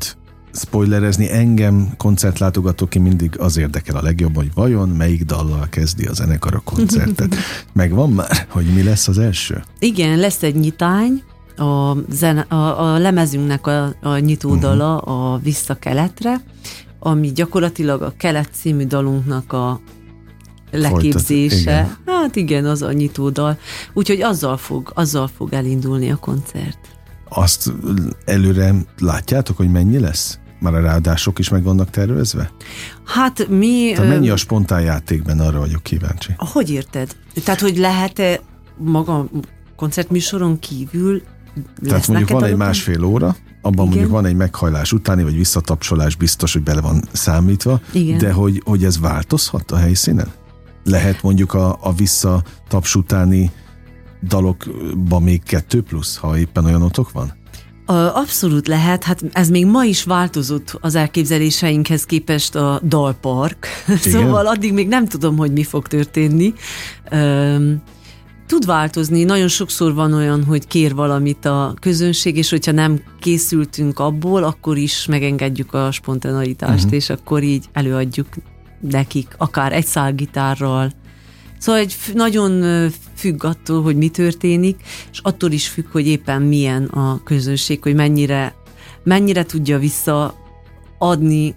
spoilerezni. 0.52 1.30
Engem 1.30 1.88
koncertlátogatóként 1.96 3.04
mindig 3.04 3.38
az 3.38 3.56
érdekel 3.56 3.96
a 3.96 4.02
legjobban, 4.02 4.42
hogy 4.42 4.52
vajon 4.54 4.88
melyik 4.88 5.24
dallal 5.24 5.66
kezdi 5.70 6.04
a 6.04 6.12
zenekar 6.12 6.54
a 6.54 6.60
koncertet. 6.64 7.34
Megvan 7.72 8.10
már, 8.10 8.46
hogy 8.48 8.66
mi 8.74 8.82
lesz 8.82 9.08
az 9.08 9.18
első? 9.18 9.62
Igen, 9.78 10.18
lesz 10.18 10.42
egy 10.42 10.54
nyitány, 10.56 11.22
a, 11.56 11.96
zene, 12.10 12.40
a, 12.40 12.92
a 12.92 12.98
lemezünknek 12.98 13.66
a, 13.66 13.94
a 14.02 14.18
nyitódala 14.18 14.98
a 14.98 15.38
Vissza 15.42 15.74
keletre, 15.74 16.40
ami 16.98 17.32
gyakorlatilag 17.32 18.02
a 18.02 18.12
Kelet 18.16 18.48
című 18.52 18.84
dalunknak 18.84 19.52
a 19.52 19.80
leképzése. 20.70 21.60
igen. 21.60 21.98
hát 22.06 22.36
igen, 22.36 22.64
az 22.64 22.82
a 22.82 22.92
nyitódal. 22.92 23.58
Úgyhogy 23.92 24.22
azzal 24.22 24.56
fog, 24.56 24.92
azzal 24.94 25.28
fog 25.36 25.52
elindulni 25.52 26.10
a 26.10 26.16
koncert. 26.16 26.78
Azt 27.28 27.72
előre 28.24 28.74
látjátok, 28.98 29.56
hogy 29.56 29.70
mennyi 29.70 29.98
lesz? 29.98 30.38
Már 30.60 30.74
a 30.74 30.80
ráadások 30.80 31.38
is 31.38 31.48
meg 31.48 31.62
vannak 31.62 31.90
tervezve? 31.90 32.50
Hát 33.04 33.48
mi... 33.48 33.92
Tehát 33.94 34.10
mennyi 34.10 34.28
a 34.28 34.36
spontán 34.36 34.80
játékben, 34.80 35.40
arra 35.40 35.58
vagyok 35.58 35.82
kíváncsi. 35.82 36.32
Hogy 36.36 36.70
érted? 36.70 37.16
Tehát, 37.44 37.60
hogy 37.60 37.76
lehet-e 37.76 38.40
maga 38.76 39.28
koncertműsoron 39.76 40.58
kívül 40.58 41.22
Tehát 41.82 42.06
mondjuk 42.06 42.28
van 42.28 42.44
egy 42.44 42.56
másfél 42.56 43.04
óra, 43.04 43.36
abban 43.60 43.86
Igen. 43.86 43.86
mondjuk 43.86 44.10
van 44.10 44.26
egy 44.26 44.36
meghajlás 44.36 44.92
utáni, 44.92 45.22
vagy 45.22 45.36
visszatapsolás 45.36 46.14
biztos, 46.14 46.52
hogy 46.52 46.62
bele 46.62 46.80
van 46.80 47.04
számítva, 47.12 47.80
Igen. 47.92 48.18
de 48.18 48.32
hogy, 48.32 48.62
hogy 48.64 48.84
ez 48.84 49.00
változhat 49.00 49.70
a 49.70 49.76
helyszínen? 49.76 50.32
Lehet 50.84 51.22
mondjuk 51.22 51.54
a, 51.54 51.78
a 51.80 51.92
visszataps 51.92 52.94
utáni 52.94 53.50
dalokban 54.22 55.22
még 55.22 55.42
kettő 55.42 55.82
plusz, 55.82 56.16
ha 56.16 56.38
éppen 56.38 56.64
olyan 56.64 56.82
otok 56.82 57.12
van? 57.12 57.36
Abszolút 58.14 58.68
lehet, 58.68 59.04
hát 59.04 59.22
ez 59.32 59.48
még 59.48 59.66
ma 59.66 59.84
is 59.84 60.04
változott 60.04 60.78
az 60.80 60.94
elképzeléseinkhez 60.94 62.04
képest 62.04 62.54
a 62.54 62.80
dalpark, 62.84 63.66
szóval 64.12 64.46
addig 64.46 64.72
még 64.72 64.88
nem 64.88 65.06
tudom, 65.06 65.36
hogy 65.36 65.52
mi 65.52 65.64
fog 65.64 65.86
történni. 65.86 66.52
Öm, 67.10 67.82
tud 68.48 68.66
változni, 68.66 69.24
nagyon 69.24 69.48
sokszor 69.48 69.94
van 69.94 70.12
olyan, 70.12 70.44
hogy 70.44 70.66
kér 70.66 70.94
valamit 70.94 71.44
a 71.44 71.74
közönség, 71.80 72.36
és 72.36 72.50
hogyha 72.50 72.72
nem 72.72 73.02
készültünk 73.20 73.98
abból, 73.98 74.44
akkor 74.44 74.76
is 74.76 75.06
megengedjük 75.06 75.74
a 75.74 75.90
spontaneitást, 75.90 76.84
uh-huh. 76.84 76.92
és 76.92 77.10
akkor 77.10 77.42
így 77.42 77.64
előadjuk 77.72 78.26
nekik, 78.80 79.34
akár 79.38 79.72
egy 79.72 79.86
szál 79.86 80.12
gitárral. 80.14 80.92
Szóval 81.58 81.80
egy 81.80 81.96
nagyon 82.14 82.64
függ 83.14 83.44
attól, 83.44 83.82
hogy 83.82 83.96
mi 83.96 84.08
történik, 84.08 84.80
és 85.12 85.18
attól 85.22 85.50
is 85.50 85.68
függ, 85.68 85.86
hogy 85.92 86.06
éppen 86.06 86.42
milyen 86.42 86.84
a 86.84 87.20
közönség, 87.24 87.82
hogy 87.82 87.94
mennyire, 87.94 88.54
mennyire 89.04 89.44
tudja 89.44 89.78
visszaadni 89.78 91.54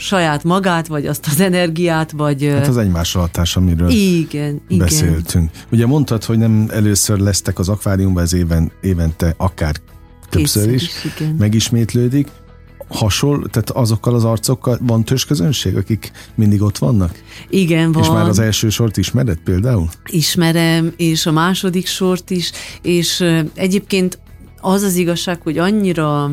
saját 0.00 0.44
magát, 0.44 0.86
vagy 0.86 1.06
azt 1.06 1.26
az 1.26 1.40
energiát, 1.40 2.10
vagy... 2.10 2.44
Hát 2.44 2.66
az 2.66 2.76
egymásra 2.76 3.20
hatás, 3.20 3.56
amiről 3.56 3.90
igen, 3.90 4.60
igen. 4.68 4.86
beszéltünk. 4.86 5.50
Ugye 5.72 5.86
mondtad, 5.86 6.24
hogy 6.24 6.38
nem 6.38 6.66
először 6.70 7.18
lesztek 7.18 7.58
az 7.58 7.68
akváriumban, 7.68 8.22
ez 8.22 8.32
éven, 8.32 8.72
évente 8.80 9.34
akár 9.36 9.74
többször 10.28 10.72
is, 10.72 10.82
is, 10.82 11.12
igen. 11.16 11.34
megismétlődik. 11.38 12.28
Hasonló, 12.88 13.46
tehát 13.46 13.70
azokkal 13.70 14.14
az 14.14 14.24
arcokkal 14.24 14.78
van 14.82 15.04
közönség, 15.26 15.76
akik 15.76 16.12
mindig 16.34 16.62
ott 16.62 16.78
vannak? 16.78 17.22
Igen, 17.48 17.92
van. 17.92 18.02
És 18.02 18.08
már 18.08 18.28
az 18.28 18.38
első 18.38 18.68
sort 18.68 18.96
ismered 18.96 19.38
például? 19.44 19.88
ismerem, 20.06 20.92
és 20.96 21.26
a 21.26 21.32
második 21.32 21.86
sort 21.86 22.30
is, 22.30 22.52
és 22.82 23.24
egyébként 23.54 24.18
az 24.60 24.82
az 24.82 24.96
igazság, 24.96 25.40
hogy 25.42 25.58
annyira 25.58 26.30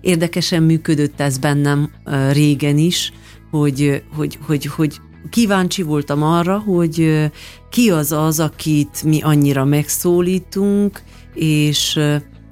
érdekesen 0.00 0.62
működött 0.62 1.20
ez 1.20 1.38
bennem 1.38 1.90
régen 2.32 2.78
is, 2.78 3.12
hogy, 3.50 4.02
hogy, 4.14 4.38
hogy, 4.46 4.66
hogy 4.66 5.00
kíváncsi 5.30 5.82
voltam 5.82 6.22
arra, 6.22 6.58
hogy 6.58 7.28
ki 7.70 7.90
az 7.90 8.12
az, 8.12 8.40
akit 8.40 9.02
mi 9.02 9.20
annyira 9.22 9.64
megszólítunk, 9.64 11.02
és 11.34 12.00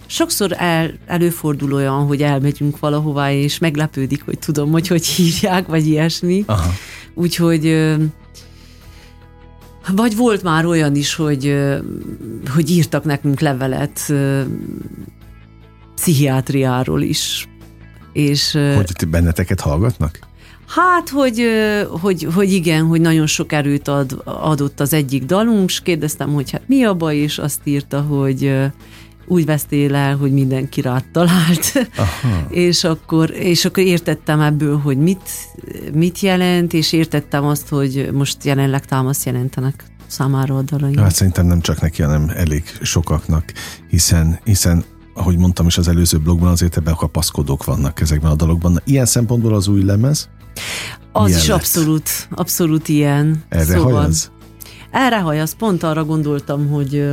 sokszor 0.06 0.54
el, 0.58 0.94
előfordul 1.06 1.72
olyan, 1.72 2.06
hogy 2.06 2.22
elmegyünk 2.22 2.78
valahová, 2.78 3.32
és 3.32 3.58
meglepődik, 3.58 4.24
hogy 4.24 4.38
tudom, 4.38 4.70
hogy 4.70 4.86
hogy 4.86 5.06
hívják, 5.06 5.66
vagy 5.66 5.86
ilyesmi. 5.86 6.44
Aha. 6.46 6.72
Úgyhogy 7.14 7.94
Vagy 9.92 10.16
volt 10.16 10.42
már 10.42 10.66
olyan 10.66 10.94
is, 10.94 11.14
hogy, 11.14 11.56
hogy 12.54 12.70
írtak 12.70 13.04
nekünk 13.04 13.40
levelet 13.40 14.12
pszichiátriáról 16.04 17.02
is. 17.02 17.48
És, 18.12 18.58
hogy 18.74 19.08
benneteket 19.08 19.60
hallgatnak? 19.60 20.18
Hát, 20.66 21.08
hogy, 21.08 21.42
hogy, 22.00 22.26
hogy 22.34 22.52
igen, 22.52 22.84
hogy 22.84 23.00
nagyon 23.00 23.26
sok 23.26 23.52
erőt 23.52 23.88
ad, 23.88 24.22
adott 24.24 24.80
az 24.80 24.92
egyik 24.92 25.24
dalunk, 25.24 25.70
és 25.70 25.80
kérdeztem, 25.80 26.32
hogy 26.32 26.50
hát 26.50 26.62
mi 26.66 26.84
a 26.84 26.94
baj, 26.94 27.16
és 27.16 27.38
azt 27.38 27.60
írta, 27.64 28.00
hogy 28.00 28.52
úgy 29.26 29.44
vesztél 29.44 29.94
el, 29.94 30.16
hogy 30.16 30.32
mindenki 30.32 30.80
rád 30.80 31.04
talált. 31.12 31.88
Aha. 31.96 32.46
és, 32.66 32.84
akkor, 32.84 33.30
és 33.30 33.64
akkor 33.64 33.82
értettem 33.82 34.40
ebből, 34.40 34.78
hogy 34.78 34.98
mit, 34.98 35.28
mit 35.92 36.20
jelent, 36.20 36.72
és 36.72 36.92
értettem 36.92 37.44
azt, 37.44 37.68
hogy 37.68 38.08
most 38.12 38.44
jelenleg 38.44 38.84
támasz 38.84 39.26
jelentenek 39.26 39.84
számára 40.06 40.56
a 40.56 40.62
dalaim. 40.62 40.96
Hát 40.96 41.14
szerintem 41.14 41.46
nem 41.46 41.60
csak 41.60 41.80
neki, 41.80 42.02
hanem 42.02 42.30
elég 42.34 42.64
sokaknak, 42.82 43.52
hiszen, 43.88 44.38
hiszen 44.44 44.84
ahogy 45.14 45.38
mondtam 45.38 45.66
is 45.66 45.78
az 45.78 45.88
előző 45.88 46.18
blogban, 46.18 46.48
azért 46.48 46.76
ebben 46.76 46.94
kapaszkodók 46.94 47.64
vannak 47.64 48.00
ezekben 48.00 48.30
a 48.30 48.34
dalokban. 48.34 48.80
Ilyen 48.84 49.06
szempontból 49.06 49.54
az 49.54 49.68
új 49.68 49.82
lemez? 49.82 50.28
Az 51.12 51.30
is 51.30 51.46
lett? 51.46 51.56
abszolút, 51.56 52.28
abszolút 52.30 52.88
ilyen. 52.88 53.44
Erre 53.48 53.64
szóval, 53.64 53.92
hajaz? 53.92 54.30
Erre 54.90 55.20
hajaz. 55.20 55.52
Pont 55.52 55.82
arra 55.82 56.04
gondoltam, 56.04 56.68
hogy 56.68 57.12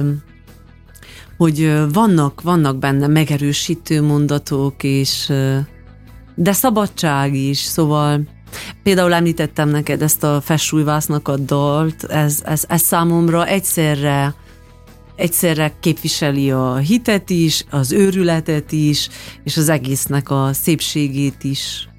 hogy 1.38 1.74
vannak, 1.92 2.42
vannak 2.42 2.78
benne 2.78 3.08
megerősítő 3.08 4.02
mondatok, 4.02 4.84
és 4.84 5.34
de 6.36 6.54
szabadság 6.54 7.36
is, 7.36 7.58
szóval 7.58 8.22
Például 8.84 9.14
említettem 9.14 9.70
neked 9.70 10.02
ezt 10.02 10.24
a 10.24 10.42
Fessújvásznak 10.42 11.28
a 11.28 11.38
dalt, 11.38 12.04
ez, 12.04 12.42
ez, 12.46 12.64
ez 12.68 12.82
számomra 12.82 13.46
egyszerre 13.46 14.34
egyszerre 15.15 15.74
képviseli 15.80 16.52
a 16.52 16.76
hitet 16.76 17.30
is, 17.30 17.65
az 17.69 17.91
őrületet 17.91 18.71
is, 18.71 19.10
és 19.43 19.58
az 19.58 19.69
egésznek 19.69 20.30
a 20.30 20.50
szépségét 20.54 21.43
is. 21.43 21.89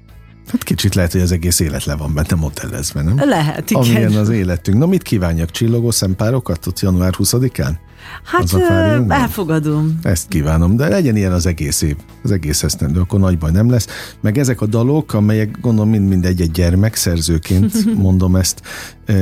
Hát 0.47 0.63
kicsit 0.63 0.95
lehet, 0.95 1.11
hogy 1.11 1.21
az 1.21 1.31
egész 1.31 1.59
élet 1.59 1.83
le 1.83 1.95
van 1.95 2.13
benne 2.13 2.35
modellezve, 2.35 3.01
nem? 3.01 3.29
Lehet, 3.29 3.69
igen. 3.69 3.83
Amilyen 3.83 4.15
az 4.15 4.29
életünk. 4.29 4.77
Na 4.77 4.85
mit 4.85 5.01
kívánjak? 5.01 5.51
Csillogó 5.51 5.91
szempárokat 5.91 6.67
ott 6.67 6.79
január 6.79 7.13
20-án? 7.17 7.71
Hát 8.23 8.53
elfogadom. 9.07 9.99
Ezt 10.01 10.27
kívánom, 10.27 10.75
de 10.75 10.87
legyen 10.87 11.15
ilyen 11.15 11.31
az 11.31 11.45
egész 11.45 11.81
év, 11.81 11.95
az 12.23 12.31
egész 12.31 12.63
esztendő, 12.63 12.99
akkor 12.99 13.19
nagy 13.19 13.37
baj 13.37 13.51
nem 13.51 13.69
lesz. 13.69 13.87
Meg 14.21 14.37
ezek 14.37 14.61
a 14.61 14.65
dalok, 14.65 15.13
amelyek 15.13 15.57
gondolom 15.61 15.89
mind-mind 15.89 16.25
egy-egy 16.25 16.51
gyermek, 16.51 16.95
szerzőként 16.95 17.85
mondom 17.95 18.35
ezt 18.35 18.61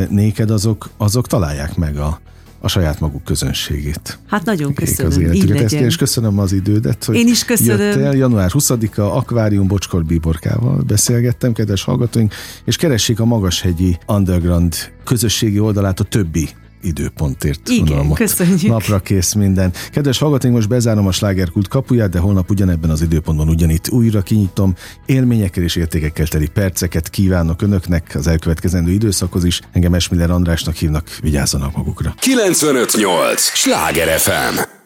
néked, 0.10 0.50
azok, 0.50 0.90
azok 0.98 1.28
találják 1.28 1.76
meg 1.76 1.98
a, 1.98 2.20
a 2.62 2.68
saját 2.68 3.00
maguk 3.00 3.24
közönségét. 3.24 4.20
Hát 4.28 4.46
nagyon 4.46 4.74
köszönöm. 4.74 5.12
Az 5.12 5.18
életüket. 5.18 5.62
Ezt 5.62 5.74
és 5.74 5.96
köszönöm 5.96 6.40
az 6.40 6.52
idődet, 6.52 7.04
hogy 7.04 7.16
Én 7.16 7.28
is 7.28 7.46
köszönöm. 7.46 7.80
jöttél. 7.88 8.12
Január 8.12 8.50
20-a 8.54 9.02
Akvárium 9.02 9.68
Bocskor 9.68 10.06
Bíborkával 10.06 10.84
beszélgettem, 10.88 11.54
kedves 11.54 11.84
hallgatóink, 11.84 12.34
és 12.66 12.76
keressék 12.76 13.20
a 13.20 13.26
Magashegyi 13.26 13.98
Underground 14.08 14.76
közösségi 15.04 15.60
oldalát 15.60 16.00
a 16.00 16.04
többi 16.04 16.50
időpontért. 16.82 17.70
Igen, 17.70 18.14
köszönjük. 18.14 18.62
Napra 18.62 19.00
kész 19.00 19.34
minden. 19.34 19.74
Kedves 19.92 20.18
hallgatóink, 20.18 20.56
most 20.56 20.68
bezárom 20.68 21.08
a 21.08 21.12
slágerkult 21.12 21.68
kapuját, 21.68 22.10
de 22.10 22.20
holnap 22.20 22.50
ugyanebben 22.50 22.90
az 22.90 23.02
időpontban 23.02 23.50
ugyanitt 23.50 23.90
újra 23.90 24.22
kinyitom. 24.22 24.76
Élményekkel 25.06 25.64
és 25.64 25.76
értékekkel 25.76 26.28
teli 26.28 26.48
perceket 26.48 27.10
kívánok 27.10 27.62
önöknek 27.62 28.12
az 28.16 28.28
elkövetkezendő 28.28 28.92
időszakhoz 28.92 29.44
is. 29.44 29.62
Engem 29.72 29.94
Esmiller 29.94 30.30
Andrásnak 30.30 30.76
hívnak, 30.76 31.18
vigyázzanak 31.22 31.76
magukra. 31.76 32.14
958! 32.20 33.42
Sláger 33.42 34.20
FM! 34.20 34.81